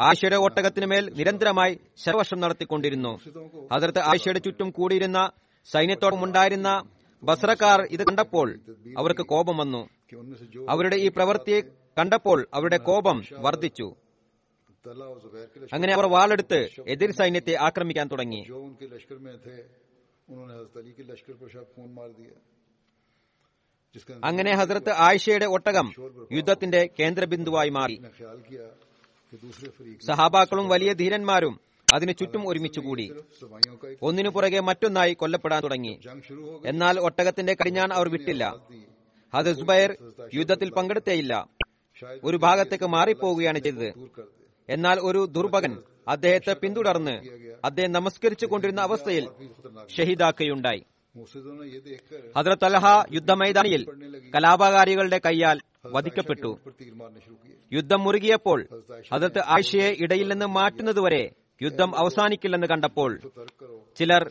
ആയിഷയുടെ 0.01 0.37
ഒട്ടകത്തിനുമേൽ 0.37 1.13
നിരന്തരമായി 1.17 1.79
ശരവർഷം 1.97 2.41
നടത്തിക്കൊണ്ടിരുന്നു. 2.41 3.19
അതിർത്ത് 3.73 3.99
ആയിഷയുടെ 3.99 4.39
ചുറ്റും 4.39 4.71
കൂടിയിരുന്ന 4.71 5.31
സൈന്യത്തോടുമുണ്ടായിരുന്ന 5.73 6.83
ബസ്രക്കാർ 7.23 7.81
ഇത് 7.91 8.03
കണ്ടപ്പോൾ 8.05 8.61
അവർക്ക് 8.99 9.21
കോപം 9.21 9.57
വന്നു. 9.57 9.89
അവരുടെ 10.71 10.97
ഈ 10.97 11.09
പ്രവൃത്തിയെ 11.09 11.61
കണ്ടപ്പോൾ 11.99 12.47
അവരുടെ 12.55 12.77
കോപം 12.77 13.25
വർദ്ധിച്ചു. 13.33 13.95
അങ്ങനെ 15.73 15.95
അവർ 15.95 16.07
വാളെടുത്ത് 16.07 16.69
എതിർ 16.87 17.11
സൈന്യത്തെ 17.11 17.55
ആക്രമിക്കാൻ 17.55 18.09
തുടങ്ങി. 18.09 18.45
അങ്ങനെ 24.25 24.55
ഹസരത്ത് 24.55 24.91
ആയിഷയുടെ 24.91 25.47
ഒട്ടകം 25.47 25.93
യുദ്ധത്തിന്റെ 26.33 26.91
കേന്ദ്രബിന്ദുവായി 27.01 27.69
മാറി. 27.69 28.03
സഹാബാക്കളും 30.07 30.69
വലിയ 30.69 30.93
ധീരന്മാരും 30.93 31.61
അതിന് 31.93 32.15
ചുറ്റും 32.21 32.49
ഒരുമിച്ചുകൂടി 32.49 33.13
ഒന്നിനു 34.03 34.29
പുറകെ 34.29 34.61
മറ്റൊന്നായി 34.61 35.15
കൊല്ലപ്പെടാൻ 35.15 35.63
തുടങ്ങി. 35.63 36.01
എന്നാൽ 36.67 37.01
ഒട്ടകത്തിന്റെ 37.01 37.57
കടിഞ്ഞാൻ 37.61 37.93
അവർ 37.93 38.09
വിട്ടില്ല. 38.09 38.57
ഹദസ്ബയർ 39.35 39.97
യുദ്ധത്തിൽ 40.35 40.71
പങ്കെടുത്തേയില്ല. 40.71 41.49
ഒരു 42.25 42.37
ഭാഗത്തേക്ക് 42.37 42.85
മാറിപ്പോവുകയാണ് 42.85 43.59
ചെയ്തത്. 43.59 43.89
എന്നാൽ 44.69 44.97
ഒരു 45.09 45.27
ദുർഭകൻ 45.27 45.73
അദ്ദേഹത്തെ 46.09 46.53
പിന്തുടർന്ന് 46.53 47.15
അദ്ദേഹം 47.65 47.93
നമസ്കരിച്ചു 47.93 48.47
കൊണ്ടിരുന്ന 48.47 48.81
അവസ്ഥയിൽ 48.81 49.25
ഷഹീദാക്കുകയുണ്ടായി. 49.97 50.83
ഹദ്രത്ത് 52.37 52.65
അലഹ 52.65 52.87
യുദ്ധമൈതാനിയിൽ 53.13 53.83
കലാപകാരികളുടെ 54.35 55.21
കൈയാൽ 55.27 55.59
വധിക്കപ്പെട്ടു. 55.87 56.51
യുദ്ധം 57.73 58.01
മുറുകിയപ്പോൾ 58.05 58.61
ഹദ്രത്ത് 59.13 59.41
ആയിഷയെ 59.47 59.91
ഇടയിൽ 60.01 60.29
നിന്ന് 60.29 60.47
മാറ്റുന്നതുവരെ 60.47 61.25
യുദ്ധം 61.63 61.91
അവസാനിക്കില്ലെന്ന് 61.99 62.67
കണ്ടപ്പോൾ 62.67 63.11
ചിലർ 63.99 64.31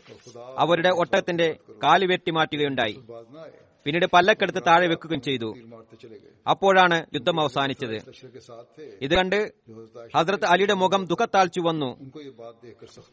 അവരുടെ 0.58 0.88
ഒട്ടകത്തിന്റെ 0.88 1.48
കാലുവെട്ടി 1.84 2.30
മാറ്റുകയുണ്ടായി. 2.30 2.96
പിന്നീട് 3.84 4.06
പല്ലക്കെടുത്ത് 4.12 4.62
താഴെ 4.66 4.86
വെക്കുകയും 4.86 5.22
ചെയ്തു. 5.22 5.48
അപ്പോഴാണ് 6.48 6.96
യുദ്ധം 7.14 7.40
അവസാനിച്ചത്. 7.40 7.96
ഇത് 9.02 9.14
കണ്ട് 9.14 9.38
ഹസ്രത്ത് 10.16 10.46
അലിയുടെ 10.52 10.74
മുഖം 10.82 11.04
ദുഃഖത്താഴ്ച 11.06 11.58
വന്നു 11.68 11.90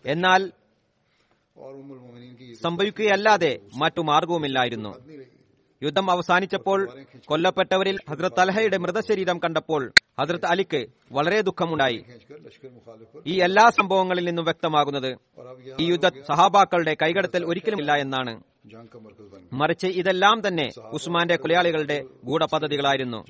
എന്നാൽ 0.05 0.51
സംഭവിക്കുകയല്ലാതെ 2.61 3.53
മറ്റു 3.81 4.01
മാർഗവുമില്ലായിരുന്നു. 4.01 4.91
യുദ്ധം 5.83 6.11
അവസാനിച്ചപ്പോൾ 6.11 6.79
കൊല്ലപ്പെട്ടവരിൽ 7.25 7.97
ഹസ്രത്ത് 8.09 8.39
അൽഹയുടെ 8.39 8.77
മൃതശരീരം 8.77 9.37
കണ്ടപ്പോൾ 9.43 9.83
ഹസ്രത്ത് 10.19 10.45
അലിക്ക് 10.45 10.81
വളരെ 11.11 11.41
ദുഃഖമുണ്ടായി. 11.41 11.99
ഈ 13.25 13.35
എല്ലാ 13.47 13.65
സംഭവങ്ങളിൽ 13.69 14.25
നിന്നും 14.25 14.45
വ്യക്തമാകുന്നത് 14.45 15.09
ഈ 15.79 15.87
യുദ്ധ 15.91 16.09
സഹാബാക്കളുടെ 16.27 16.93
കൈകടത്തൽ 17.01 17.45
ഒരിക്കലുമില്ല 17.45 17.91
എന്നാണ്. 18.05 18.33
മറിച്ച് 19.53 19.87
ഇതെല്ലാം 20.01 20.47
തന്നെ 20.47 20.67
ഉസ്മാന്റെ 20.91 21.35
കൊലയാളികളുടെ 21.35 21.97
ഗൂഢപദ്ധതികളായിരുന്നു. 22.23 23.21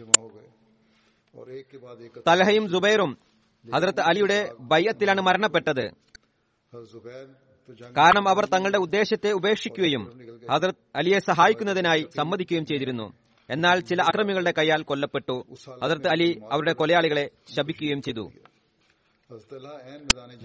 തലഹയും 2.28 2.68
ജുബൈറും 2.70 3.12
ഹസ്രത്ത് 3.66 4.02
അലിയുടെ 4.10 4.40
ബയ്യത്തിലാണ് 4.72 5.22
മരണപ്പെട്ടത്. 5.22 5.86
കാരണം 7.98 8.30
അവർ 8.30 8.46
തങ്ങളുടെ 8.46 8.78
ഉദ്ദേശത്തെ 8.78 9.32
ഉപേക്ഷിക്കുകയും 9.32 10.04
ഹജറത് 10.52 10.76
അലിയെ 10.96 11.20
സഹായിക്കുന്നതിനായി 11.20 12.04
സമ്മതിക്കുകയും 12.18 12.66
ചെയ്തിരുന്നു. 12.66 13.08
എന്നാൽ 13.50 13.80
ചില 13.80 14.02
അക്രമികളുടെ 14.02 14.54
കൈയാൽ 14.58 14.82
കൊല്ലപ്പെട്ടു. 14.82 15.36
ഹജറത്ത് 15.84 16.08
അലി 16.08 16.30
അവരുടെ 16.52 16.74
കൊലയാളികളെ 16.74 17.26
ശപിക്കുകയും 17.56 18.02
ചെയ്തു. 18.02 18.26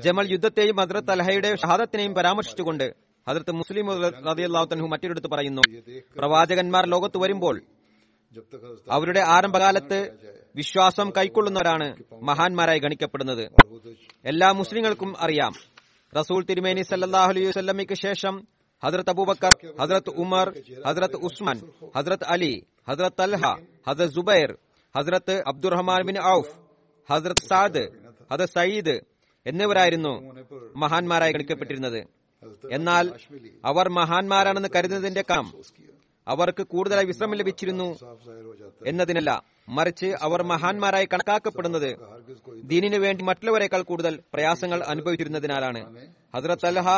ജമൽ 0.05 0.27
യുദ്ധത്തെയും 0.33 0.77
ഹജറത്ത് 0.81 1.11
അലഹയുടെ 1.11 1.51
ഷഹാദത്തിനെയും 1.57 2.15
പരാമർശിച്ചുകൊണ്ട് 2.15 2.85
ഹജറത്ത് 3.27 3.53
മുസ്ലിം 3.53 3.87
റതിയല്ലാത്തൻഹു 4.29 4.87
മറ്റൊരിടത്ത് 4.87 5.27
പറയുന്നു 5.27 5.63
പ്രവാചകന്മാർ 6.19 6.87
ലോകത്ത് 6.87 7.19
വരുമ്പോൾ 7.19 7.57
അവരുടെ 8.91 9.21
ആരംഭകാലത്ത് 9.21 9.99
വിശ്വാസം 10.57 11.11
കൈക്കൊള്ളുന്നവരാണ് 11.17 11.89
മഹാന്മാരായി 12.23 12.79
ഗണിക്കപ്പെടുന്നത്. 12.79 13.45
എല്ലാ 14.25 14.53
മുസ്ലിങ്ങൾക്കും 14.53 15.11
അറിയാം 15.21 15.53
റസൂൽ 16.13 16.43
തിരുമേനി 16.49 16.83
സല്ലാഹു 16.85 17.31
അലൈഹി 17.33 17.51
വല്ലമിക്ക് 17.53 17.97
ശേഷം 17.99 18.35
ഹദ്രത്ത് 18.83 19.11
അബൂബക്കർ 19.11 19.53
ഹദ്രത്ത് 19.81 20.13
ഉമർ 20.23 20.49
ഹദ്രത്ത് 20.87 21.19
ഉസ്മാൻ 21.27 21.59
ഹദ്രത്ത് 21.97 22.27
അലി 22.35 22.53
ഹദ്രത്ത് 22.89 23.23
അൽഹ 23.23 23.43
ഹദ്രത്ത് 23.89 24.15
ജുബൈർ 24.17 24.51
ഹദ്രത്ത് 24.95 25.35
അബ്ദുറഹ്മാൻ 25.47 26.03
ബിൻ 26.09 26.19
ഔഫ് 26.31 26.53
ഹദ്രത്ത് 27.09 27.47
സാദ് 27.49 27.85
ഹദ്രത്ത് 28.31 28.55
സയ്യിദ് 28.55 28.97
എന്നിവരായിരുന്നു 29.47 30.15
മഹാന്മാരായി 30.77 31.35
കളിക്കപ്പെട്ടിരുന്നത് 31.35 32.01
എന്നാൽ 32.71 33.07
അവർ 33.65 33.87
മഹാന്മാരാണെന്ന് 33.99 34.71
കരുതുന്നതിന്റെ 34.75 35.25
കാം 35.31 35.47
അവർക്ക് 36.27 36.63
കൂടുതലായി 36.73 37.07
വിശ്രമം 37.07 37.35
ലഭിച്ചിരുന്നു 37.41 37.89
എന്നതിനല്ല 38.87 39.31
മറിച്ച് 39.69 40.09
അവർ 40.27 40.41
മഹാന്മാരായി 40.53 41.07
കണക്കാക്കപ്പെടുന്നത്. 41.13 41.91
ദീനിനു 42.71 42.99
വേണ്ടി 43.05 43.25
മറ്റുള്ളവരെക്കാൾ 43.25 43.83
കൂടുതൽ 43.91 44.15
പ്രയാസങ്ങൾ 44.35 44.81
അനുഭവിച്ചിരുന്നതിനാലാണ്. 44.93 45.83
ഹസ്രത്ത് 46.35 46.67
അൽഹ 46.73 46.89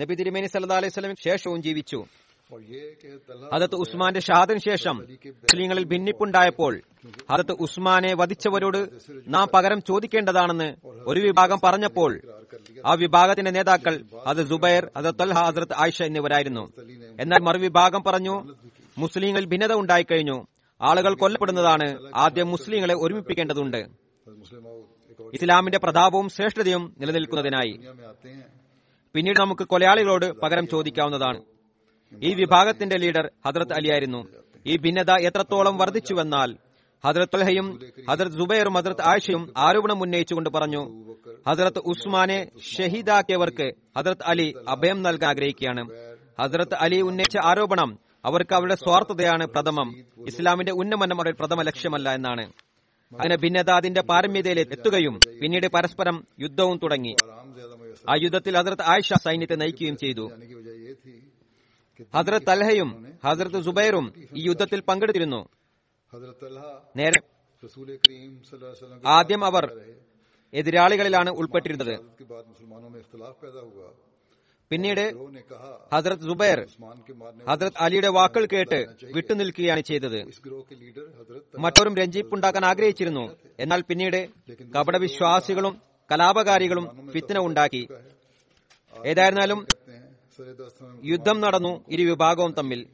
നബി 0.00 0.14
തിരുമേനി 0.14 0.46
സല്ലാ 0.46 0.76
അലൈഹി 0.80 0.94
സ്വലം 0.96 1.14
ശേഷവും 1.26 1.62
ജീവിച്ചു. 1.62 2.00
അതത് 3.52 3.74
ഉസ്മാന്റെ 3.74 4.20
ഷാദിന് 4.20 4.58
ശേഷം 4.58 4.96
മുസ്ലിങ്ങളിൽ 5.26 5.84
ഭിന്നിപ്പുണ്ടായപ്പോൾ 5.84 6.80
അതത് 7.30 7.52
ഉസ്മാനെ 7.52 8.14
വധിച്ചവരോട് 8.14 8.88
നാം 9.28 9.48
പകരം 9.54 9.82
ചോദിക്കേണ്ടതാണെന്ന് 9.82 10.74
ഒരു 11.06 11.20
വിഭാഗം 11.20 11.58
പറഞ്ഞപ്പോൾ 11.64 12.20
ആ 12.86 12.94
വിഭാഗത്തിന്റെ 12.94 13.50
നേതാക്കൾ 13.50 14.02
അത് 14.26 14.46
ജുബൈർ 14.46 14.90
ഹജത്ത് 14.98 15.22
അൽ 15.22 15.32
ഹാസ്രത്ത് 15.32 15.72
ആയിഷ 15.78 16.02
എന്നിവരായിരുന്നു. 16.02 16.72
എന്നാൽ 17.20 17.40
മറുവിഭാഗം 17.40 18.02
പറഞ്ഞു 18.02 18.54
മുസ്ലിങ്ങളിൽ 18.98 19.46
ഭിന്നത 19.46 19.72
ഉണ്ടായിക്കഴിഞ്ഞു. 19.72 20.46
ആളുകൾ 20.82 21.14
കൊല്ലപ്പെടുന്നതാണ് 21.14 21.98
ആദ്യം 22.14 22.50
മുസ്ലിങ്ങളെ 22.50 22.94
ഒരുമിപ്പിക്കേണ്ടതുണ്ട്. 22.94 23.76
ഇസ്ലാമിന്റെ 25.34 25.78
പ്രതാപവും 25.78 26.28
ശ്രേഷ്ഠതയും 26.28 26.96
നിലനിൽക്കുന്നതിനായി. 27.00 27.80
പിന്നീട് 29.14 29.40
നമുക്ക് 29.40 29.64
കൊലയാളികളോട് 29.64 30.32
പകരം 30.32 30.68
ചോദിക്കാവുന്നതാണ്. 30.68 31.40
ഈ 32.20 32.34
വിഭാഗത്തിന്റെ 32.34 32.96
ലീഡർ 32.96 33.30
ഹദ്രത്ത് 33.46 33.72
അലിയായിരുന്നു. 33.72 34.26
ഈ 34.66 34.76
ഭിന്നത 34.76 35.10
എത്രത്തോളം 35.10 35.78
വർദ്ധിച്ചുവെന്നാൽ 35.78 36.56
ഹദ്രത്ത് 37.04 37.36
അൽഹയും 37.36 37.80
ഹദ്രത്ത് 38.10 38.36
ജുബൈറും 38.36 38.74
ഹദ്രത്ത് 38.74 39.02
ആയിഷയും 39.02 39.52
ആരോപണം 39.56 40.02
ഉന്നയിച്ചുകൊണ്ട് 40.02 40.50
പറഞ്ഞു 40.50 41.04
ഹദ്രത്ത് 41.48 41.78
ഉസ്മാനെ 41.78 42.50
ഷഹീദാക്കിയവർക്ക് 42.62 43.72
ഹദ്രത്ത് 43.98 44.22
അലി 44.24 44.54
അഭയം 44.68 45.02
നൽകാൻ 45.02 45.30
ആഗ്രഹിക്കുകയാണ്. 45.30 45.90
ഹദ്രത്ത് 46.40 46.74
അലി 46.74 47.00
ഉന്നയിച്ച 47.00 47.36
ആരോപണം 47.44 47.98
അവർക്ക് 48.24 48.54
അവരുടെ 48.54 48.74
സ്വാർത്ഥതയാണ് 48.74 49.46
പ്രഥമം. 49.46 49.88
ഇസ്ലാമിന്റെ 50.26 50.72
ഉന്നമനം 50.72 51.16
അവരുടെ 51.16 51.36
പ്രഥമ 51.36 51.62
ലക്ഷ്യമല്ല 51.62 52.14
എന്നാണ്. 52.14 52.44
അങ്ങനെ 53.12 53.36
ഭിന്നത 53.36 53.70
അതിന്റെ 53.70 54.02
പാരമ്യതയിൽ 54.02 54.60
എത്തുകയും 54.60 55.20
പിന്നീട് 55.42 55.66
പരസ്പരം 55.66 56.24
യുദ്ധവും 56.40 56.80
തുടങ്ങി. 56.82 57.16
ആ 58.10 58.14
യുദ്ധത്തിൽ 58.22 58.58
അതിർത്ത് 58.58 58.82
ആയിഷ 58.82 59.12
സൈന്യത്തെ 59.12 59.54
നയിക്കുകയും 59.54 59.96
ചെയ്തു. 59.96 60.30
ഹജ്രത് 62.14 62.50
അൽഹയും 62.50 62.90
ഹജ്രത് 63.24 63.62
സുബൈറും 63.62 64.06
ഈ 64.36 64.48
യുദ്ധത്തിൽ 64.48 64.80
പങ്കെടുത്തിരുന്നു. 64.80 65.48
നേരെ 66.96 67.18
ആദ്യം 69.06 69.44
അവർ 69.44 69.64
എതിരാളികളിലാണ് 70.52 71.30
ഉൾപ്പെട്ടിരുന്നത്. 71.30 71.94
പിന്നീട് 74.70 75.04
ഹസ്രത് 75.92 76.20
സുബൈർ 76.20 76.58
ഹസ്രത് 77.48 77.72
അലിയുടെ 77.80 78.08
വാക്കുകൾ 78.08 78.46
കേട്ട് 78.46 78.86
വിട്ടുനിൽക്കുകയാണ് 79.14 79.80
ചെയ്തത്. 79.80 80.18
മറ്റവരും 81.58 81.96
രഞ്ജിപ്പുണ്ടാക്കാൻ 81.96 82.64
ആഗ്രഹിച്ചിരുന്നു. 82.64 83.36
എന്നാൽ 83.58 83.80
പിന്നീട് 83.82 84.28
കപടവിശ്വാസികളും 84.76 85.82
കലാപകാരികളും 86.12 87.10
ഫിത്തിന 87.10 87.38
ഉണ്ടാക്കി. 87.38 87.88
ഏതായിരുന്നാലും 89.06 89.66
യുദ്ധം 91.04 91.40
നടന്നു 91.40 91.84
ഇരു 91.88 92.02
വിഭാഗവും 92.02 92.52
തമ്മിൽ. 92.52 92.86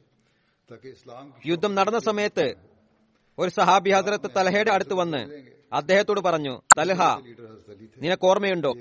യുദ്ധം 1.45 1.75
നടന്ന 1.75 1.99
സമയത്ത് 1.99 2.53
ഒരു 3.39 3.49
സഹാബി 3.49 3.89
ഹസരത്ത് 3.89 4.29
തലഹയുടെ 4.35 4.71
അടുത്ത് 4.71 4.93
വന്ന് 4.93 5.43
അദ്ദേഹത്തോട് 5.73 6.19
പറഞ്ഞു 6.19 6.61
തലഹ 6.77 7.01
നിനക്ക് 8.01 8.25
ഓർമ്മയുണ്ടോ? 8.25 8.73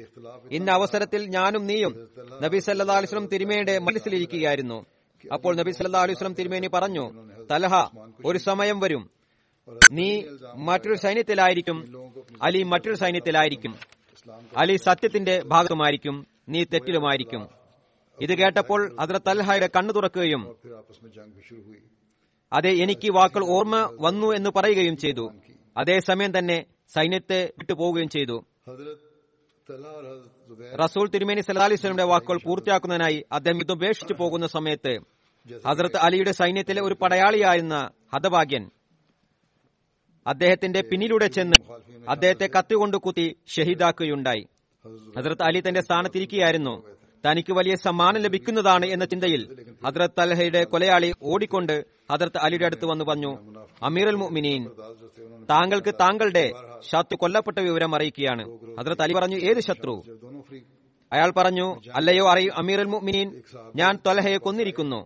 ഇന്ന 0.50 0.70
അവസരത്തിൽ 0.70 1.26
ഞാനും 1.26 1.66
നീയും 1.66 2.08
നബി 2.42 2.58
സല്ലാ 2.58 2.96
അലിസ്ലം 2.96 3.26
തിരുമേനിയുടെ 3.26 3.78
മനസ്സിലിരിക്കുകയായിരുന്നു 3.78 4.86
അപ്പോൾ 5.32 5.56
നബി 5.56 5.70
സല്ലാ 5.70 6.00
അലിസ്ലം 6.00 6.34
തിരുമേനി 6.34 6.66
പറഞ്ഞു 6.66 7.12
തലഹ 7.50 7.74
ഒരു 8.24 8.38
സമയം 8.38 8.80
വരും. 8.80 9.10
നീ 9.92 10.22
മറ്റൊരു 10.56 10.94
സൈന്യത്തിലായിരിക്കും. 10.94 11.78
അലി 12.42 12.62
മറ്റൊരു 12.62 12.94
സൈന്യത്തിലായിരിക്കും. 12.94 13.76
അലി 14.56 14.76
സത്യത്തിന്റെ 14.76 15.42
ഭാഗമായിരിക്കും 15.46 16.26
നീ 16.48 16.64
തെറ്റിലുമായിരിക്കും. 16.64 17.57
ഇത് 18.20 18.34
കേട്ടപ്പോൾ 18.38 18.96
ഹസ്രത്ത് 19.00 19.28
അൽഹായുടെ 19.28 19.68
കണ്ണു 19.76 19.92
തുറക്കുകയും 19.92 20.42
അതെ 22.52 22.70
എനിക്ക് 22.70 23.12
വാക്കുകൾ 23.12 23.44
ഓർമ്മ 23.44 23.96
വന്നു 24.00 24.26
എന്ന് 24.26 24.50
പറയുകയും 24.56 24.96
ചെയ്തു. 24.96 25.32
അതേസമയം 25.76 26.38
തന്നെ 26.38 26.64
സൈന്യത്തെ 26.94 27.52
വിട്ടുപോവുകയും 27.58 28.08
ചെയ്തു. 28.08 28.36
റസൂൽ 30.84 31.08
തിരുമേനി 31.08 31.40
സലാലിസ്ലമിന്റെ 31.40 32.04
വാക്കുകൾ 32.04 32.38
പൂർത്തിയാക്കുന്നതിനായി 32.44 33.24
അദ്ദേഹം 33.32 33.60
ഇത് 33.60 33.72
ഉപേക്ഷിച്ചു 33.72 34.14
പോകുന്ന 34.14 34.46
സമയത്ത് 34.46 34.94
ഹസ്രത്ത് 35.66 35.96
അലിയുടെ 35.96 36.30
സൈന്യത്തിലെ 36.30 36.82
ഒരു 36.82 36.94
പടയാളിയായിരുന്ന 36.94 37.90
ഹതഭാഗ്യൻ 38.14 38.70
അദ്ദേഹത്തിന്റെ 40.26 40.80
പിന്നിലൂടെ 40.80 41.26
ചെന്ന് 41.26 41.56
അദ്ദേഹത്തെ 42.08 42.46
കത്തികൊണ്ട് 42.46 42.96
കുത്തി 42.96 43.36
ഷഹീദാക്കുകയുണ്ടായി. 43.48 44.46
ഹസ്രത്ത് 45.16 45.42
അലി 45.42 45.60
തന്റെ 45.68 45.80
സ്ഥാനത്തിരിക്കുകയായിരുന്നു 45.80 46.97
തനിക്ക് 47.24 47.52
വലിയ 47.58 47.74
സമ്മാനം 47.84 48.20
ലഭിക്കുന്നതാണ് 48.26 48.86
എന്ന 48.94 49.04
ചിന്തയിൽ 49.12 49.42
ഹദ്രത്ത് 49.86 50.16
തൽഹയുടെ 50.20 50.62
കൊലയാളി 50.72 51.10
ഓടിക്കൊണ്ട് 51.32 51.76
ഹദ്രത്ത് 52.12 52.38
അലിയുടെ 52.46 52.66
അടുത്ത് 52.68 52.86
വന്നു 52.90 53.04
പറഞ്ഞു 53.10 53.32
അമീറുൽ 53.88 54.18
മുഅ്മിനീൻ 54.22 54.62
താങ്കൾക്ക് 55.52 55.92
താങ്കളുടെ 56.02 56.44
ശത്രു 56.90 57.16
കൊല്ലപ്പെട്ട 57.22 57.58
വിവരം 57.68 57.92
അറിയിക്കുകയാണ്. 57.96 58.44
ഹദ്രത്ത് 58.78 59.04
അലി 59.04 59.14
പറഞ്ഞു 59.18 59.38
ഏത് 59.50 59.60
ശത്രു? 59.68 59.94
അയാൾ 61.12 61.30
പറഞ്ഞു 61.38 61.66
അല്ലയോ 61.98 62.24
അറിയൂ 62.32 62.50
അമീറുൽ 62.62 62.90
മുഅ്മിനീൻ 62.94 63.28
ഞാൻ 63.80 63.92
തൊലഹയെ 64.06 64.38
കൊന്നിരിക്കുന്നു. 64.46 65.00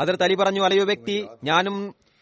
ഹദ്രത്ത് 0.00 0.24
അലി 0.26 0.36
പറഞ്ഞു 0.42 0.62
അലയോ 0.68 0.86
വ്യക്തി 0.92 1.16
ഞാനും 1.50 1.76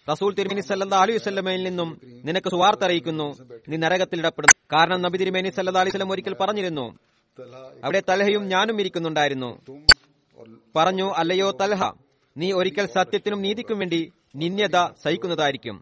റസൂൽ 0.07 0.31
തിരുമേനി 0.39 0.63
സല്ലാ 0.69 1.01
അലൈഹി 1.05 1.21
സ്വല്ലമയിൽ 1.25 1.63
നിന്നും 1.69 1.89
നിനക്ക് 2.29 2.51
സുവാർത്ത 2.55 2.83
അറിയിക്കുന്നു. 2.89 3.29
നീ 3.71 3.77
ഇടപെടുന്നു 4.21 4.57
കാരണം 4.75 4.99
നബി 5.07 5.19
തിരുമേനി 5.23 5.51
സല്ലാ 5.59 5.81
അലൈഹി 5.85 6.13
ഒരിക്കൽ 6.17 6.37
പറഞ്ഞിരുന്നു 6.43 6.87
അവിടെ 7.85 8.03
തൽഹയും 8.09 8.49
ഞാനും 8.49 8.81
ഇരിക്കുന്നുണ്ടായിരുന്നു. 8.81 9.51
പറഞ്ഞു 10.77 11.07
അല്ലയോ 11.17 11.51
തൽഹ 11.61 11.83
നീ 12.37 12.53
ഒരിക്കൽ 12.53 12.87
സത്യത്തിനും 12.87 13.43
നീതിക്കും 13.43 13.79
വേണ്ടി 13.79 14.13
നിന്യത 14.37 14.77
സഹിക്കുന്നതായിരിക്കും. 15.03 15.77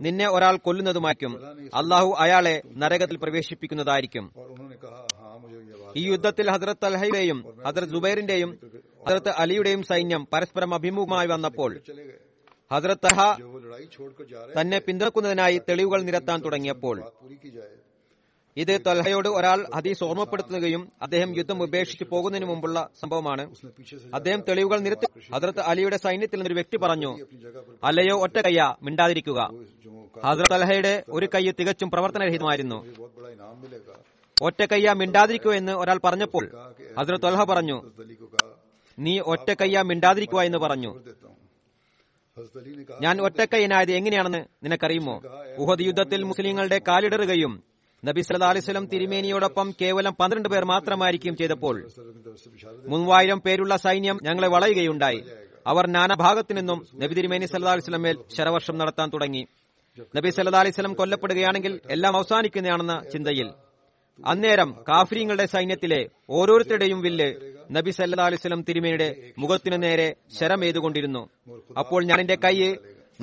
നിന്നെ 0.00 0.26
ഒരാൾ 0.30 0.56
കൊല്ലുന്നതുമായിരിക്കും. 0.56 1.32
അള്ളാഹു 1.74 2.14
അയാളെ 2.18 2.62
നരകത്തിൽ 2.76 3.16
പ്രവേശിപ്പിക്കുന്നതായിരിക്കും. 3.16 4.24
ഈ 5.96 6.04
യുദ്ധത്തിൽ 6.08 6.50
ഹജറത്ത് 6.50 6.86
അൽഹയുടെയും 6.86 7.38
ഹജറത് 7.66 7.88
ജുബൈറിന്റെയും 7.88 8.50
ഹജറത്ത് 9.06 9.28
അലിയുടെയും 9.28 9.82
സൈന്യം 9.82 10.26
പരസ്പരം 10.32 10.74
അഭിമുഖമായി 10.74 11.26
വന്നപ്പോൾ 11.26 11.80
ഹജറത്ത് 12.70 13.10
തന്നെ 14.60 14.78
പിന്തുണക്കുന്നതിനായി 14.78 15.58
തെളിവുകൾ 15.68 16.02
നിരത്താൻ 16.02 16.40
തുടങ്ങിയപ്പോൾ 16.40 16.96
ഇത് 18.56 18.80
തൊൽഹയോട് 18.86 19.28
ഒരാൾ 19.28 19.66
ഹദീസ് 19.74 20.04
ഓർമ്മപ്പെടുത്തുകയും 20.04 20.88
അദ്ദേഹം 21.02 21.36
യുദ്ധം 21.38 21.62
ഉപേക്ഷിച്ച് 21.62 22.04
പോകുന്നതിന് 22.04 22.48
മുമ്പുള്ള 22.48 22.88
സംഭവമാണ്. 23.00 23.54
അദ്ദേഹം 24.14 24.40
തെളിവുകൾ 24.48 24.78
നിരത്തി 24.78 25.06
ഹസ്രത്ത് 25.34 25.60
അലിയുടെ 25.60 25.96
സൈന്യത്തിൽ 25.96 26.36
നിന്നൊരു 26.36 26.54
വ്യക്തി 26.54 26.76
പറഞ്ഞു 26.76 27.10
അല്ലയോ 27.84 28.16
ഒറ്റ 28.22 28.40
കയ്യ 28.40 28.74
മിണ്ടാതിരിക്കുക. 28.82 29.40
ഹസ്രത്ത് 30.24 30.54
അലഹയുടെ 30.54 31.04
ഒരു 31.08 31.28
കൈ 31.34 31.50
തികച്ചും 31.60 31.90
പ്രവർത്തനരഹിതമായിരുന്നു. 31.90 32.78
ഒറ്റ 34.42 34.64
കയ്യ 34.64 34.92
മിണ്ടാതിരിക്കുക 34.92 35.52
എന്ന് 35.52 35.72
ഒരാൾ 35.72 36.00
പറഞ്ഞപ്പോൾ 36.04 36.44
ഹസ്രത്ത് 36.98 37.26
അലഹ 37.26 37.44
പറഞ്ഞു 37.44 37.78
നീ 38.98 39.18
ഒറ്റ 39.18 39.54
കയ്യ 39.60 39.82
മിണ്ടാതിരിക്കുക 39.82 40.40
എന്ന് 40.40 40.58
പറഞ്ഞു. 40.58 40.90
ഞാൻ 43.00 43.20
ഒറ്റക്കയ്യനായത് 43.20 43.92
എങ്ങനെയാണെന്ന് 43.92 44.44
നിനക്കറിയുമോ? 44.64 45.22
ഉഹദ് 45.58 45.80
യുദ്ധത്തിൽ 45.80 46.22
മുസ്ലിങ്ങളുടെ 46.22 46.80
കാലിടറുകയും 46.88 47.75
നബി 48.06 48.20
സല്ലാ 48.20 48.48
അലിസ്വലം 48.48 48.84
തിരുമേനിയോടൊപ്പം 48.86 49.74
കേവലം 49.80 50.14
പന്ത്രണ്ട് 50.20 50.48
പേർ 50.48 50.64
മാത്രമായിരിക്കും 50.64 51.34
ചെയ്തപ്പോൾ 51.36 51.76
മൂവായിരം 52.92 53.38
പേരുള്ള 53.46 53.76
സൈന്യം 53.84 54.16
ഞങ്ങളെ 54.22 54.48
വളയുകയുണ്ടായി. 54.48 55.20
അവർ 55.66 55.84
നാനാഭാഗത്തു 55.96 56.52
നിന്നും 56.54 56.78
നബി 57.02 57.14
തിരുമേനി 57.14 57.46
സല്ലാ 57.52 57.74
മേൽ 58.04 58.16
ശരവർഷം 58.36 58.76
നടത്താൻ 58.78 59.08
തുടങ്ങി. 59.14 59.42
നബി 60.16 60.30
സല്ലാ 60.30 60.60
അലിസ്ലം 60.60 60.94
കൊല്ലപ്പെടുകയാണെങ്കിൽ 61.00 61.80
എല്ലാം 61.90 62.16
അവസാനിക്കുന്നതാണെന്ന 62.16 62.96
ചിന്തയിൽ. 63.12 63.48
അന്നേരം 64.18 64.70
കാഫ്രീങ്ങളുടെ 64.88 65.46
സൈന്യത്തിലെ 65.54 66.00
ഓരോരുത്തരുടെയും 66.30 67.00
വില്ല് 67.06 67.28
നബി 67.76 67.90
സല്ലാ 67.90 68.26
അലിസ്ലം 68.26 68.62
തിരുമേനിയുടെ 68.68 69.08
മുഖത്തിനു 69.38 69.78
നേരെ 69.86 70.08
ശരം 70.38 70.60
എയ്തുകൊണ്ടിരുന്നു 70.64 71.22
അപ്പോൾ 71.78 72.00
ഞാൻ 72.10 72.20
എന്റെ 72.20 72.38
കൈ 72.44 72.56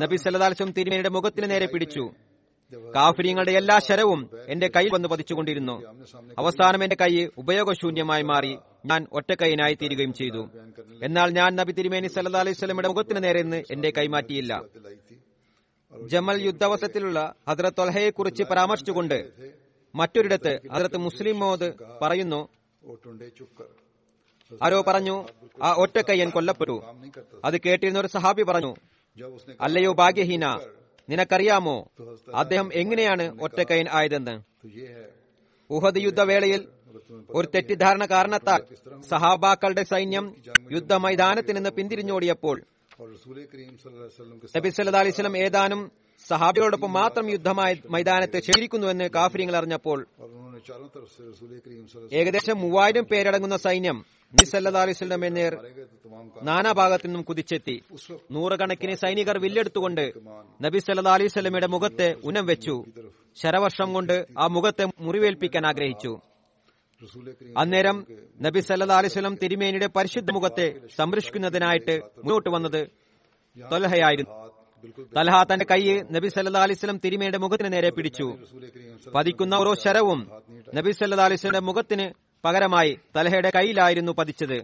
നബി 0.01 0.17
സല്ലാ 0.23 0.45
അലിസ്ലം 0.49 0.71
തിരുമേനിയുടെ 0.77 1.09
മുഖത്തിനു 1.09 1.47
നേരെ 1.47 1.67
പിടിച്ചു. 1.73 2.03
കാഫര്യങ്ങളുടെ 2.95 3.53
എല്ലാ 3.61 3.77
ശരവും 3.87 4.21
എന്റെ 4.53 4.67
കൈ 4.75 4.83
വന്ന് 4.93 5.07
പതിച്ചുകൊണ്ടിരുന്നു. 5.11 5.75
അവസാനം 6.41 6.81
എന്റെ 6.85 6.97
കൈ 7.01 7.11
ഉപയോഗശൂന്യമായി 7.41 8.23
മാറി 8.31 8.53
ഞാൻ 8.91 9.01
ഒറ്റക്കൈനായി 9.11 9.75
തീരുകയും 9.81 10.13
ചെയ്തു. 10.19 10.41
എന്നാൽ 11.07 11.29
ഞാൻ 11.39 11.51
നബി 11.59 11.71
തിരുമേനി 11.79 12.09
സല്ലാ 12.15 12.41
അലൈഹി 12.45 12.57
സ്വലമിയുടെ 12.59 12.91
മുഖത്തിന് 12.93 13.21
നേരെ 13.25 13.41
നിന്ന് 13.45 13.59
എന്റെ 13.75 13.91
കൈമാറ്റിയില്ല 13.97 14.53
ജമൽ 15.93 16.37
യുദ്ധാവസത്തിലുള്ള 16.45 17.19
ഹദ്രത്ത് 17.49 17.81
ഒൽഹയെക്കുറിച്ച് 17.81 18.43
പരാമർശിച്ചുകൊണ്ട് 18.51 19.17
മറ്റൊരിടത്ത് 19.93 20.53
ഹദ്രത്ത് 20.73 20.99
മുസ്ലിം 21.07 21.37
മോദ് 21.39 21.67
പറയുന്നു 22.01 22.41
ആരോ 24.61 24.79
പറഞ്ഞു 24.87 25.13
ആ 25.63 25.69
ഒറ്റക്കയ്യൻ 25.83 26.29
കൊല്ലപ്പെട്ടു. 26.29 26.75
അത് 27.45 27.55
കേട്ടിരുന്ന 27.65 27.99
ഒരു 27.99 28.09
സഹാബി 28.15 28.43
പറഞ്ഞു 28.49 28.71
അല്ലയോ 29.61 29.91
ഭാഗ്യഹീന 30.01 30.45
നിനക്കറിയാമോ? 31.09 31.75
അദ്ദേഹം 32.35 32.67
എങ്ങനെയാണ് 32.73 33.23
ഒറ്റക്കൈൻ 33.41 33.87
ആയതെന്ന്? 33.91 34.35
ഉഹദ് 35.69 35.97
യുദ്ധവേളയിൽ 35.97 36.61
ഒരു 37.29 37.47
തെറ്റിദ്ധാരണ 37.55 38.05
കാരണത്താൽ 38.05 38.61
സഹാബാക്കളുടെ 39.09 39.83
സൈന്യം 39.83 40.25
യുദ്ധ 40.71 40.93
മൈതാനത്തിൽ 41.05 41.55
നിന്ന് 41.55 41.69
പിന്തിരിഞ്ഞോടിയപ്പോൾ 41.69 42.57
നബി 44.55 44.69
സല്ലാ 44.69 44.99
അലിസ്ലം 44.99 45.37
ഏതാനും 45.37 45.81
സഹാബിയോടൊപ്പം 46.29 46.93
മാത്രം 46.93 47.31
യുദ്ധമായ 47.31 47.75
മൈതാനത്ത് 47.89 48.39
ക്ഷേരിക്കുന്നുവെന്ന് 48.39 49.09
കാഫര്യങ്ങൾ 49.15 49.55
അറിഞ്ഞപ്പോൾ 49.55 49.99
ഏകദേശം 52.11 52.61
മൂവായിരം 52.61 53.05
പേരടങ്ങുന്ന 53.11 53.57
സൈന്യം 53.57 54.05
നിസല്ലാ 54.33 54.81
അലിസ്വല്ലം 54.81 55.25
എന്നേർ 55.25 55.53
നാനാഭാഗത്തു 56.43 57.07
നിന്നും 57.07 57.21
കുതിച്ചെത്തി. 57.21 57.83
നൂറുകണക്കിന് 58.31 58.95
സൈനികർ 58.95 59.37
വില്ലെടുത്തുകൊണ്ട് 59.37 60.13
നബി 60.61 60.79
സല്ലാ 60.79 61.13
അലിസ്വല്ലമയുടെ 61.13 61.67
മുഖത്തെ 61.67 62.15
ഉനം 62.23 62.45
വെച്ചു. 62.45 62.85
ശരവർഷം 63.41 63.93
കൊണ്ട് 63.93 64.25
ആ 64.39 64.47
മുഖത്തെ 64.47 64.85
മുറിവേൽപ്പിക്കാൻ 64.99 65.65
ആഗ്രഹിച്ചു. 65.67 66.13
അന്നേരം 67.57 68.05
നബി 68.41 68.59
സല്ലാ 68.59 68.97
അലിസ്വലം 68.97 69.35
തിരുമേനിയുടെ 69.43 69.87
പരിശുദ്ധ 69.87 70.31
മുഖത്തെ 70.31 70.67
സംരക്ഷിക്കുന്നതിനായിട്ട് 70.97 72.01
മുന്നോട്ട് 72.17 72.49
വന്നത് 72.49 72.81
തൊലഹയായിരുന്നു 73.57 74.42
തലഹ 75.17 75.43
തന്റെ 75.43 75.65
കൈ 75.71 76.01
നബി 76.11 76.27
സല്ലാ 76.27 76.61
അലിസ്ലം 76.61 76.99
തിരുമയുടെ 77.05 77.37
മുഖത്തിന് 77.37 77.73
നേരെ 77.73 77.89
പിടിച്ചു. 77.89 78.37
പതിക്കുന്ന 79.15 79.55
ഓരോ 79.55 79.73
ശരവും 79.73 80.31
നബി 80.75 80.91
സല്ലാ 80.91 81.25
അലിസ്ലിന്റെ 81.25 81.59
മുഖത്തിന് 81.59 82.13
പകരമായി 82.45 82.99
തലഹയുടെ 83.15 83.51
കൈയിലായിരുന്നു 83.55 84.11
പതിച്ചത്. 84.11 84.63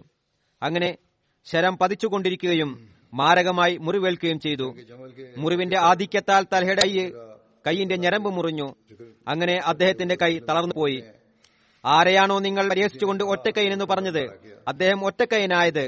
അങ്ങനെ 0.62 0.96
ശരം 1.44 1.78
പതിച്ചുകൊണ്ടിരിക്കുകയും 1.78 2.88
മാരകമായി 3.14 3.76
മുറിവേൽക്കുകയും 3.76 4.40
ചെയ്തു. 4.40 4.76
മുറിവിന്റെ 5.36 5.78
ആധിക്യത്താൽ 5.78 6.46
തലഹയുടെ 6.52 6.82
കൈ 6.86 7.10
കൈയിന്റെ 7.66 7.96
ഞരമ്പ് 7.96 8.30
മുറിഞ്ഞു. 8.30 8.74
അങ്ങനെ 9.28 9.56
അദ്ദേഹത്തിന്റെ 9.56 10.16
കൈ 10.22 10.38
തളർന്നുപോയി. 10.38 11.02
ആരെയാണോ 11.84 12.38
നിങ്ങൾ 12.38 12.68
പരിഹസിച്ചുകൊണ്ട് 12.68 13.24
ഒറ്റക്കൈനെന്ന് 13.24 13.84
പറഞ്ഞത്? 13.84 14.22
അദ്ദേഹം 14.68 15.04
ഒറ്റക്കൈനായത് 15.04 15.84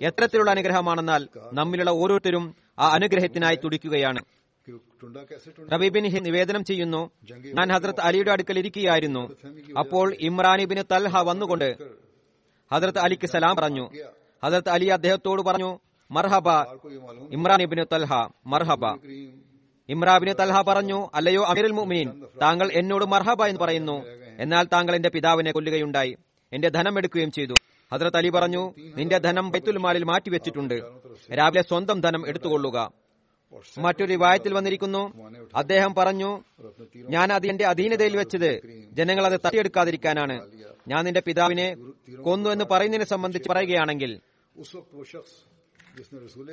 എത്തരത്തിലുള്ള 0.00 0.50
അനുഗ്രഹമാണെന്നാൽ 0.50 1.22
നമ്മിലുള്ള 1.52 1.90
ഓരോരുത്തരും 1.90 2.44
ആ 2.78 2.88
അനുഗ്രഹത്തിനായി 2.88 3.56
തുടിക്കുകയാണ്. 3.56 4.22
റബീബിൻ 5.72 6.04
നിവേദനം 6.26 6.64
ചെയ്യുന്നു. 6.64 7.10
ഞാൻ 7.58 7.72
ഹസ്രത്ത് 7.72 8.00
അലിയുടെ 8.00 8.30
അടുക്കൽ 8.30 8.58
ഇരിക്കുകയായിരുന്നു. 8.58 9.22
അപ്പോൾ 9.78 10.14
ഇമ്രാനിബിന് 10.20 10.82
തൽഹ 10.92 11.22
വന്നുകൊണ്ട് 11.22 11.68
ഹസ്രത്ത് 12.70 12.98
അലിക്ക് 12.98 13.26
സലാം 13.26 13.56
പറഞ്ഞു. 13.56 13.84
ഹസ്രത്ത് 14.42 14.70
അലി 14.70 14.86
അദ്ദേഹത്തോട് 14.86 15.42
പറഞ്ഞു 15.42 15.70
മർഹബ 16.10 16.48
ഇമ്രാനിബിന് 17.36 17.84
തൽഹ 17.92 18.12
മർഹബ. 18.46 18.84
ഇമ്രാബിന് 19.88 20.34
തൽഹ 20.40 20.60
പറഞ്ഞു 20.60 20.98
അല്ലയോ 21.14 21.42
അമീർ 21.42 21.72
മുഅ്മിനീൻ 21.72 22.08
താങ്കൾ 22.42 22.68
എന്നോട് 22.72 23.04
മർഹബ 23.04 23.42
എന്ന് 23.44 23.60
പറയുന്നു. 23.60 23.96
എന്നാൽ 24.40 24.64
താങ്കൾ 24.72 24.96
എന്റെ 24.96 25.08
പിതാവിനെ 25.08 25.52
കൊല്ലുകയുണ്ടായി. 25.52 26.16
എന്റെ 26.52 26.68
ധനം 26.68 26.98
എടുക്കുകയും 26.98 27.32
ചെയ്തു. 27.32 27.54
ഹദ്രത്ത് 27.92 28.16
അലി 28.16 28.28
പറഞ്ഞു 28.28 28.74
നിന്റെ 28.96 29.18
ധനം 29.18 29.50
ബൈത്തുൽമാലിൽ 29.50 30.04
മാറ്റിവെച്ചിട്ടുണ്ട്. 30.04 30.74
രാവിലെ 31.38 31.62
സ്വന്തം 31.62 32.00
ധനം 32.00 32.28
എടുത്തുകൊള്ളുക. 32.28 32.92
മറ്റൊരു 33.78 34.14
വായത്തിൽ 34.14 34.54
വന്നിരിക്കുന്നു 34.54 35.02
അദ്ദേഹം 35.56 35.94
പറഞ്ഞു 35.94 36.42
ഞാൻ 36.96 37.32
അത് 37.32 37.46
എന്റെ 37.46 37.64
അധീനതയിൽ 37.64 38.16
വെച്ചത് 38.16 38.50
ജനങ്ങൾ 38.92 39.26
അത് 39.26 39.40
തട്ടിയെടുക്കാതിരിക്കാനാണ്. 39.46 40.36
ഞാൻ 40.88 41.04
നിന്റെ 41.04 41.22
പിതാവിനെ 41.26 41.74
കൊന്നു 42.22 42.50
എന്ന് 42.50 42.64
പറയുന്നതിനെ 42.64 43.04
സംബന്ധിച്ച് 43.04 43.48
പറയുകയാണെങ്കിൽ 43.48 44.20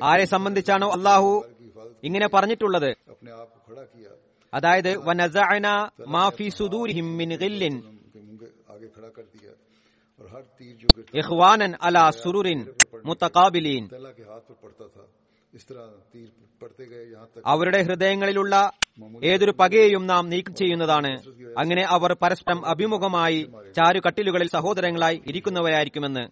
ആരെ 0.04 0.26
സംബന്ധിച്ചാണോ 0.26 0.91
അള്ളാഹു 0.91 1.45
ഇങ്ങനെ 2.04 2.28
പറഞ്ഞിട്ടുള്ളത്? 2.28 2.95
അതായത് 4.54 4.97
വനസഅന 4.97 5.89
മാഫി 6.08 6.50
സുദൂരിഹിം 6.50 7.18
മിൻ 7.18 7.30
അലാ 11.82 12.12
അവരുടെ 17.45 17.82
ഹൃദയങ്ങളിലുള്ള 17.82 18.72
ഏതൊരു 19.24 19.52
പകയെയും 19.60 20.08
നാം 20.08 20.30
നീക്കം 20.30 20.56
ചെയ്യുന്നതാണ്. 20.56 21.12
അങ്ങനെ 21.58 21.84
അവർ 21.84 22.14
പരസ്പരം 22.22 22.66
അഭിമുഖമായി 22.66 23.39
ചാരുകട്ടിലുകളിൽ 23.76 24.50
സഹോദരങ്ങളായി 24.54 25.22
ഇരിക്കുന്നവരായിരിക്കുമെന്ന്. 25.28 26.24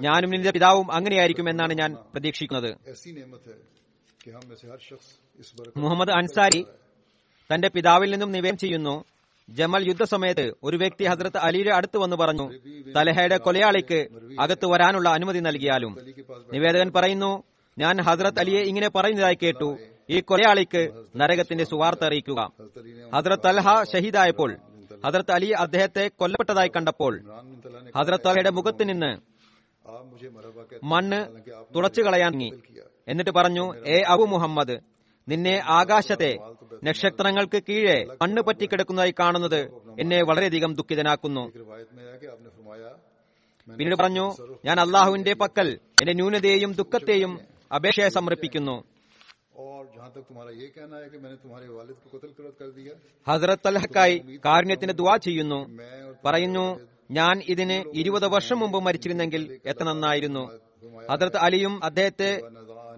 ഞാനും 0.00 0.30
നിന്റെ 0.30 0.50
പിതാവും 0.50 0.92
അങ്ങനെയായിരിക്കുമെന്നാണ് 0.92 1.74
ഞാൻ 1.74 1.94
പ്രതീക്ഷിക്കുന്നത്. 1.94 2.70
മുഹമ്മദ് 5.76 6.10
അൻസാരി 6.10 6.60
തന്റെ 7.50 7.68
പിതാവിൽ 7.68 8.10
നിന്നും 8.10 8.32
നിവേദനം 8.32 8.58
ചെയ്യുന്നു. 8.58 9.04
ജമൽ 9.48 9.82
യുദ്ധസമയത്ത് 9.88 10.54
ഒരു 10.62 10.76
വ്യക്തി 10.76 11.04
ഹസ്രത്ത് 11.04 11.36
അലിയുടെ 11.36 11.70
അടുത്ത് 11.70 11.96
വന്നു 11.98 12.16
പറഞ്ഞു 12.16 12.46
തലഹയുടെ 12.96 13.36
കൊലയാളിക്ക് 13.36 13.98
അകത്ത് 14.40 14.66
വരാനുള്ള 14.66 15.08
അനുമതി 15.08 15.38
നൽകിയാലും. 15.38 15.92
നിവേദകൻ 16.52 16.92
പറയുന്നു 16.96 17.42
ഞാൻ 17.78 18.00
ഹസ്രത്ത് 18.02 18.40
അലിയെ 18.40 18.62
ഇങ്ങനെ 18.62 18.88
പറയുന്നതായി 18.88 19.38
കേട്ടു. 19.42 19.78
ഈ 20.10 20.20
കൊലയാളിക്ക് 20.20 20.82
നരകത്തിന്റെ 21.16 21.64
സുവാർത്ത 21.64 22.04
അറിയിക്കുക. 22.04 22.40
ഹസ്രത്ത് 23.14 23.46
അൽഹ 23.46 23.68
ഷഹീദായപ്പോൾ 23.92 24.50
ഹസ്രത്ത് 25.06 25.32
അലി 25.32 25.50
അദ്ദേഹത്തെ 25.64 26.10
കൊല്ലപ്പെട്ടതായി 26.20 26.70
കണ്ടപ്പോൾ 26.76 27.14
ഹസ്രത്ത് 27.96 28.28
അലയുടെ 28.28 28.50
മുഖത്ത് 28.50 28.88
നിന്ന് 28.88 29.12
മണ്ണ് 30.84 31.20
തുടച്ചു 31.76 32.02
കളയാൻ 32.02 32.32
എന്നിട്ട് 33.08 33.30
പറഞ്ഞു 33.30 33.64
ഏ 33.86 34.00
അബു 34.02 34.22
മുഹമ്മദ് 34.22 34.76
നിന്നെ 35.28 35.62
ആകാശത്തെ 35.66 36.38
നക്ഷത്രങ്ങൾക്ക് 36.84 37.62
കീഴെ 37.68 38.04
മണ്ണ് 38.22 38.42
പറ്റിക്കിടക്കുന്നതായി 38.42 39.14
കാണുന്നത് 39.20 39.60
എന്നെ 40.00 40.22
വളരെയധികം 40.24 40.74
ദുഃഖിതനാക്കുന്നു. 40.74 41.44
പിന്നീട് 43.78 43.94
പറഞ്ഞു 43.94 44.26
ഞാൻ 44.64 44.80
അള്ളാഹുവിന്റെ 44.80 45.34
പക്കൽ 45.34 45.78
എന്റെ 46.00 46.12
ന്യൂനതയെയും 46.12 46.72
ദുഃഖത്തെയും 46.72 47.40
അപേക്ഷയെ 47.74 48.08
സമർപ്പിക്കുന്നു. 48.08 48.76
ഹസ്രത്ത് 53.28 53.68
അൽഹക്കായി 53.68 54.40
കാരുണ്യത്തിന് 54.44 54.92
ദുവാ 54.92 55.16
ചെയ്യുന്നു. 55.16 55.60
പറയുന്നു 56.24 56.80
ഞാൻ 57.10 57.42
ഇതിന് 57.48 57.76
ഇരുപത് 57.94 58.26
വർഷം 58.26 58.58
മുമ്പ് 58.58 58.78
മരിച്ചിരുന്നെങ്കിൽ 58.84 59.60
എത്ര 59.66 59.84
നന്നായിരുന്നു. 59.84 60.44
ഹസരത്ത് 61.10 61.36
അലിയും 61.36 61.84
അദ്ദേഹത്തെ 61.84 62.30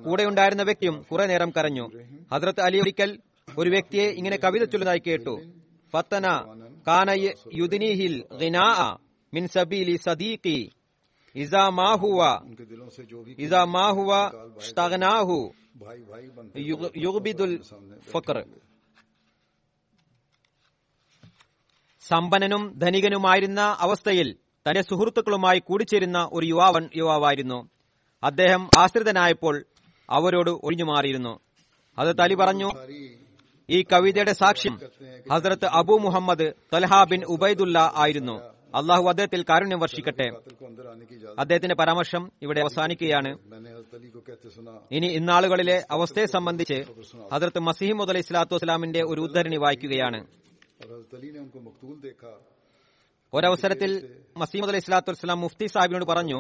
കൂടെയുണ്ടായിരുന്ന 0.05 0.63
വ്യക്തിയും 0.63 1.03
കുറെ 1.03 1.27
നേരം 1.27 1.51
കരഞ്ഞു. 1.51 1.91
ഹദ്രത്ത് 2.33 2.61
അലി 2.61 2.79
ഒരിക്കൽ 2.79 3.21
ഒരു 3.59 3.71
വ്യക്തിയെ 3.71 4.05
ഇങ്ങനെ 4.05 4.37
കവിത 4.37 4.65
ചൊല്ലുന്നതായി 4.65 5.03
കേട്ടു. 5.07 5.51
ഫത്തന 5.93 6.27
കാന 6.87 7.11
യുദിനിഹിൽ 7.55 8.25
മിൻ 9.35 9.47
സബീലി 9.47 9.97
സദീഖി. 9.97 10.71
സമ്പന്നനും 22.09 22.79
ധനികനുമായിരുന്ന 22.79 23.77
അവസ്ഥയിൽ 23.79 24.37
തന്റെ 24.69 24.83
സുഹൃത്തുക്കളുമായി 24.83 25.59
കൂടിച്ചേരുന്ന 25.59 26.29
ഒരു 26.33 26.47
യുവാവൻ 26.47 26.89
യുവാവായിരുന്നു. 26.97 27.69
അദ്ദേഹം 28.25 28.69
ആശ്രിതനായപ്പോൾ 28.79 29.65
അവരോട് 30.11 30.51
ഒഴിഞ്ഞു 30.51 30.85
മാറിയിരുന്നു 30.85 31.41
അത് 31.99 32.17
തലി 32.21 32.35
പറഞ്ഞു 32.35 32.71
ഈ 33.71 33.85
കവിതയുടെ 33.93 34.33
സാക്ഷ്യം 34.33 34.81
ഹസരത്ത് 35.33 35.65
Abu 35.65 35.95
Muhammad 35.95 36.53
Talha 36.73 37.05
bin 37.05 37.25
Ubaidullah 37.25 37.93
ആയിരുന്നു. 37.95 38.57
അള്ളാഹു 38.75 39.09
അദ്ദേഹത്തിൽ 39.09 39.43
കാരുണ്യം 39.43 39.81
വർഷിക്കട്ടെ. 39.81 40.29
അദ്ദേഹത്തിന്റെ 41.39 41.75
പരാമർശം 41.75 42.33
ഇവിടെ 42.43 42.61
അവസാനിക്കുകയാണ്. 42.61 43.39
ഇനി 44.93 45.07
ഇന്നാളുകളിലെ 45.07 45.87
അവസ്ഥയെ 45.91 46.27
സംബന്ധിച്ച് 46.27 46.85
ഹജറത്ത് 47.33 47.59
മസിഹിമുദ് 47.59 48.11
അലൈഹി 48.11 48.25
സ്വലാത്തു 48.25 48.55
വസ്സലാമിന്റെ 48.55 49.03
ഒരു 49.03 49.21
ഉദ്ധരണി 49.21 49.57
വായിക്കുകയാണ്. 49.57 50.27
ഒരവസരത്തിൽ 53.35 53.93
മസീമദ് 54.37 54.69
അലൈഹി 54.69 54.85
സ്വലാത്തു 54.85 55.11
വസ്സലാം 55.11 55.41
മുഫ്തി 55.41 55.67
സാഹിബിനോട് 55.67 56.05
പറഞ്ഞു 56.05 56.39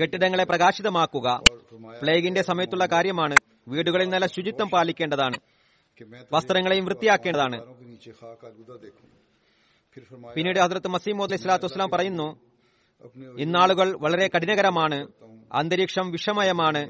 കെട്ടിടങ്ങളെ 0.00 0.44
പ്രകാശിതമാക്കുക. 0.44 1.28
പ്ലേഗിന്റെ 2.00 2.42
സമയത്തുള്ള 2.42 2.86
കാര്യമാണ് 2.86 3.36
വീടുകളിൽ 3.68 4.08
നല്ല 4.08 4.26
ശുചിത്വം 4.26 4.68
പാലിക്കേണ്ടതാണ്. 4.70 5.38
വസ്ത്രങ്ങളെയും 6.32 6.84
വൃത്തിയാക്കേണ്ടതാണ്. 6.84 7.58
പിന്നീട് 10.34 10.58
ഹസരത്ത് 10.58 10.88
മസീമോദ് 10.88 11.30
അലൈഹി 11.30 11.42
സ്വലാത്തു 11.42 11.64
വസ്സലാം 11.64 11.90
പറയുന്നു 11.90 12.28
ഇന്നാളുകൾ 13.38 13.96
വളരെ 14.00 14.26
കഠിനകരമാണ് 14.36 14.98
അന്തരീക്ഷം 15.52 16.10
വിഷമയമാണ് 16.10 16.82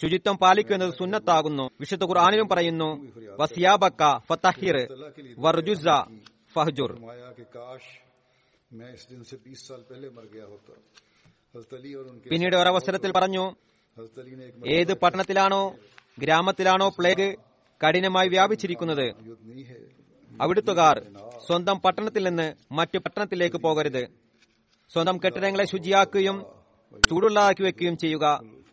ശുചിത്വം 0.00 0.36
പാലിക്കൂ 0.36 0.74
എന്നത് 0.74 0.94
സുന്നത്താകുന്നു. 0.98 1.70
വിശുദ്ധ 1.80 2.04
ഖുർആാനിലും 2.04 2.48
പറയുന്നു 2.48 2.90
വസിയാബക്ക 3.40 4.02
ഫതഹിർ 4.28 4.76
വർജുസ 5.38 5.86
ഫഹജുർ. 6.54 6.92
പിന്നീട് 12.28 12.56
ഒരവസരത്തിൽ 12.56 13.12
പറഞ്ഞു 13.12 13.44
ഏത് 14.66 14.92
പട്ടണത്തിലാണോ 14.94 15.76
ഗ്രാമത്തിലാണോ 16.18 16.88
പ്ലേഗ് 16.88 17.36
കഠിനമായി 17.80 18.28
വ്യാപിച്ചിരിക്കുന്നത് 18.28 19.06
അവിടുത്തുകാർ 20.40 20.96
സ്വന്തം 21.46 21.78
പട്ടണത്തിൽ 21.78 22.24
നിന്ന് 22.28 22.54
മറ്റു 22.72 22.98
പട്ടണത്തിലേക്ക് 22.98 23.56
പോകരുത്. 23.56 24.02
സ്വന്തം 24.90 25.16
കെട്ടിടങ്ങളെ 25.24 25.64
ശുചിയാക്കുകയും 25.64 26.46
ചൂടുള്ളതാക്കി 27.08 27.62
വെക്കുകയും 27.62 27.96
ചെയ്യുക. 27.96 28.26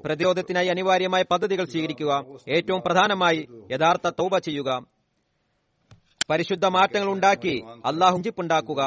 പ്രതിരോധത്തിനായി 0.05 0.67
അനിവാര്യമായ 0.67 1.23
പദ്ധതികൾ 1.23 1.65
സ്വീകരിക്കുക. 1.65 2.25
ഏറ്റവും 2.47 2.81
പ്രധാനമായി 2.85 3.47
യഥാർത്ഥ 3.71 4.09
തൗബ 4.09 4.37
ചെയ്യുക. 4.37 4.96
പരിശുദ്ധ 6.29 6.65
മാറ്റങ്ങൾ 6.65 7.09
ഉണ്ടാക്കി 7.11 7.63
അള്ളാഹു 7.85 8.17
ജിപ്പുണ്ടാക്കുക 8.17 8.81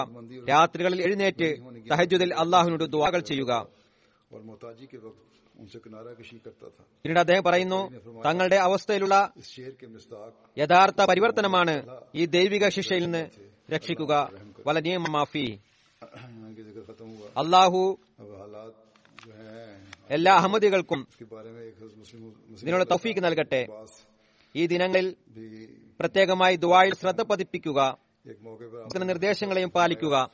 രാത്രികളിൽ 0.48 1.02
എഴുന്നേറ്റ് 1.02 1.48
തഹജുദിൽ 1.90 2.34
അള്ളാഹുവിനോട് 2.34 2.84
ദുവാകൾ 2.84 3.20
ചെയ്യുക. 3.20 3.52
പിന്നീട് 7.02 7.18
അദ്ദേഹം 7.18 7.42
പറയുന്നു 7.42 7.80
തങ്ങളുടെ 8.26 8.56
അവസ്ഥയിലുള്ള 8.56 9.32
യഥാർത്ഥ 10.58 11.02
പരിവർത്തനമാണ് 11.04 11.74
ഈ 12.14 12.26
ദൈവിക 12.26 12.68
ശിക്ഷയിൽ 12.68 13.04
നിന്ന് 13.04 13.22
രക്ഷിക്കുക. 13.72 14.14
മാഫി. 15.08 15.58
അള്ളാഹു 17.36 17.98
എല്ലാ 20.10 20.32
അഹമ്മദികൾക്കും 20.34 21.08
ഇതിനുള്ള 22.62 22.84
തൗഫീക്ക് 22.84 23.24
നൽകട്ടെ. 23.24 23.62
ഈ 24.56 24.66
ദിനങ്ങളിൽ 24.66 25.16
പ്രത്യേകമായി 26.00 26.56
ദുബായിൽ 26.56 26.94
ശ്രദ്ധ 26.94 27.22
പതിപ്പിക്കുക. 27.22 27.98
നിർദ്ദേശങ്ങളെയും 29.04 29.70
പാലിക്കുക. 29.70 30.30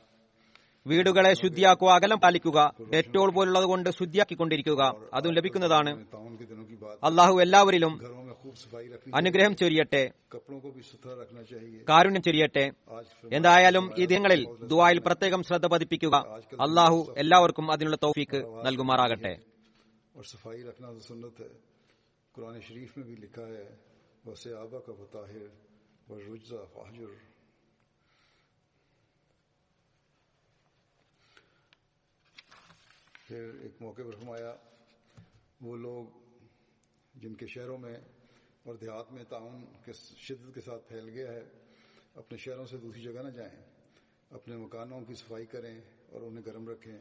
വീടുകളെ 0.87 1.33
ശുദ്ധിയാക്കുക 1.33 1.87
അകലം 1.87 2.17
പാലിക്കുക. 2.17 2.73
പെട്രോൾ 2.91 3.31
പോലുള്ളത് 3.31 3.63
കൊണ്ട് 3.63 3.89
ശുദ്ധിയാക്കിക്കൊണ്ടിരിക്കുക. 3.89 4.95
അതും 5.13 5.33
ലഭിക്കുന്നതാണ്. 5.33 6.05
അള്ളാഹു 7.03 7.41
എല്ലാവരിലും 7.41 7.99
അനുഗ്രഹം 9.15 9.55
ചൊരിയട്ടെ. 9.55 10.11
കാരുണ്യം 11.89 12.21
ചൊരിയട്ടെ. 12.21 12.71
എന്തായാലും 13.33 13.91
ഈ 13.97 14.05
ദിനങ്ങളിൽ 14.05 14.47
ദുബായിൽ 14.65 14.99
പ്രത്യേകം 14.99 15.43
ശ്രദ്ധ 15.43 15.65
പതിപ്പിക്കുക. 15.65 16.15
അള്ളാഹു 16.61 17.15
എല്ലാവർക്കും 17.17 17.71
അതിനുള്ള 17.71 17.97
തോഫീക്ക് 18.03 18.65
നൽകുമാറാകട്ടെ. 18.65 19.37
و 24.27 24.55
آبا 24.57 24.79
کا 24.79 24.91
بطاہر 24.91 26.11
و 26.11 26.35
رجزہ 26.35 26.55
فاجر 26.73 27.07
پھر 33.27 33.51
ایک 33.61 33.81
موقع 33.81 34.01
پر 34.01 34.15
فرمایا، 34.15 34.55
وہ 35.61 35.77
لوگ 35.77 36.05
جن 37.15 37.35
کے 37.35 37.47
شہروں 37.47 37.77
میں 37.77 37.95
اور 38.63 38.75
دیہات 38.75 39.11
میں 39.11 39.23
تعاون 39.23 39.65
کے 39.85 39.91
شدت 39.93 40.55
کے 40.55 40.61
ساتھ 40.61 40.87
پھیل 40.87 41.09
گیا 41.09 41.33
ہے، 41.33 41.43
اپنے 42.15 42.37
شہروں 42.37 42.65
سے 42.65 42.77
دوسری 42.77 43.01
جگہ 43.01 43.21
نہ 43.21 43.29
جائیں۔ 43.29 43.63
اپنے 44.31 44.55
مکانوں 44.55 45.01
کی 45.01 45.13
صفائی 45.13 45.45
کریں 45.45 45.81
اور 46.09 46.21
انہیں 46.21 46.45
گرم 46.45 46.69
رکھیں 46.69 46.97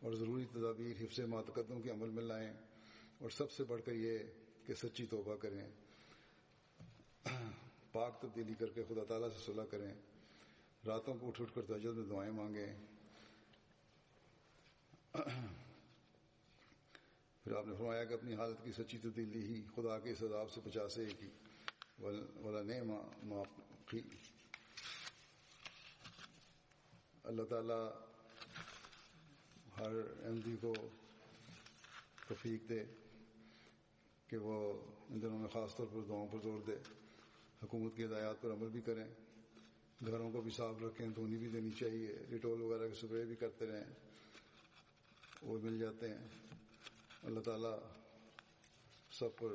اور 0.00 0.12
ضروری 0.12 0.44
تدابیر، 0.44 1.04
حفظ 1.04 1.20
ماتقدوں 1.20 1.80
کے 1.80 1.90
عمل 1.90 2.10
میں 2.10 2.22
لائیں 2.22 2.52
اور 3.18 3.30
سب 3.30 3.50
سے 3.50 3.64
بڑھ 3.64 3.82
کر 3.84 3.92
یہ 3.92 4.18
کہ 4.66 4.74
سچی 4.74 5.06
توبہ 5.06 5.36
کریں۔ 5.36 5.91
پاک 7.92 8.22
تبدیلی 8.22 8.54
کر 8.58 8.66
کے 8.66 8.82
خدا 8.88 9.04
تعالیٰ 9.04 9.28
سے 9.28 9.38
صلاح 9.46 9.64
کریں۔ 9.64 9.94
راتوں 10.86 11.14
کو 11.14 11.28
اٹھ 11.28 11.42
اٹھ 11.42 11.52
کر 11.54 11.62
تجد 11.62 11.96
میں 11.96 12.06
دعائیں 12.10 12.32
مانگیں۔ 12.32 12.66
پھر 17.44 17.52
آپ 17.56 17.66
نے 17.66 17.74
فرمایا 17.78 18.04
کہ 18.04 18.14
اپنی 18.14 18.34
حالت 18.34 18.64
کی 18.64 18.72
سچی 18.72 18.98
تبدیلی 18.98 19.42
ہی 19.46 19.62
خدا 19.76 19.98
کے 19.98 20.10
اس 20.10 20.22
عذاب 20.22 20.50
سے 20.50 20.60
بچا 20.64 20.88
سے 20.88 21.04
ایک 21.04 21.24
والا 22.40 22.62
نے 22.62 22.82
معافی 23.22 24.00
اللہ 27.24 27.42
تعالیٰ 27.42 27.90
ہر 29.78 29.92
احمدی 30.24 30.56
کو 30.60 30.72
تفیق 32.28 32.68
دے 32.68 32.84
کہ 34.28 34.36
وہ 34.36 34.82
ان 35.10 35.22
دنوں 35.22 35.38
میں 35.38 35.48
خاص 35.48 35.76
طور 35.76 35.86
پر 35.86 36.00
دعاؤں 36.08 36.28
پر 36.32 36.38
زور 36.42 36.60
دے۔ 36.60 37.01
حکومت 37.62 37.96
کی 37.96 38.04
ہدایات 38.04 38.42
پر 38.42 38.52
عمل 38.52 38.68
بھی 38.68 38.80
کریں، 38.80 39.04
گھروں 40.06 40.32
کو 40.32 40.40
بھی 40.40 40.50
صاف 40.50 40.74
رکھیں، 40.82 41.08
دھونی 41.08 41.36
بھی 41.36 41.48
دینی 41.48 41.70
چاہیے، 41.70 42.16
ڈیٹول 42.28 42.62
وغیرہ 42.62 42.88
کے 42.88 42.94
سپرے 42.94 43.24
بھی 43.24 43.36
کرتے 43.36 43.66
رہیں، 43.66 43.84
وہ 45.42 45.58
مل 45.62 45.78
جاتے 45.78 46.08
ہیں۔ 46.08 46.28
اللہ 47.22 47.40
تعالیٰ 47.40 47.78
سب 49.10 49.36
پر 49.36 49.48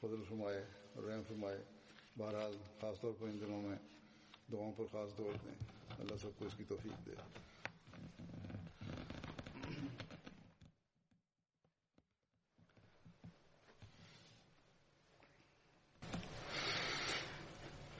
فضل 0.00 0.22
فرمائے 0.28 0.66
اور 0.94 1.02
رحم 1.02 1.22
فرمائے۔ 1.28 1.64
بہرحال 2.18 2.56
خاص 2.80 3.00
طور 3.00 3.12
پر 3.18 3.26
ان 3.26 3.40
دنوں 3.40 3.62
میں 3.62 3.78
دعاؤں 4.52 4.72
پر 4.76 4.84
خاص 4.92 5.16
طور 5.16 5.32
دیں۔ 5.44 5.54
اللہ 5.98 6.16
سب 6.22 6.30
کو 6.38 6.44
اس 6.44 6.52
کی 6.56 6.64
توفیق 6.68 7.06
دے۔ 7.06 7.12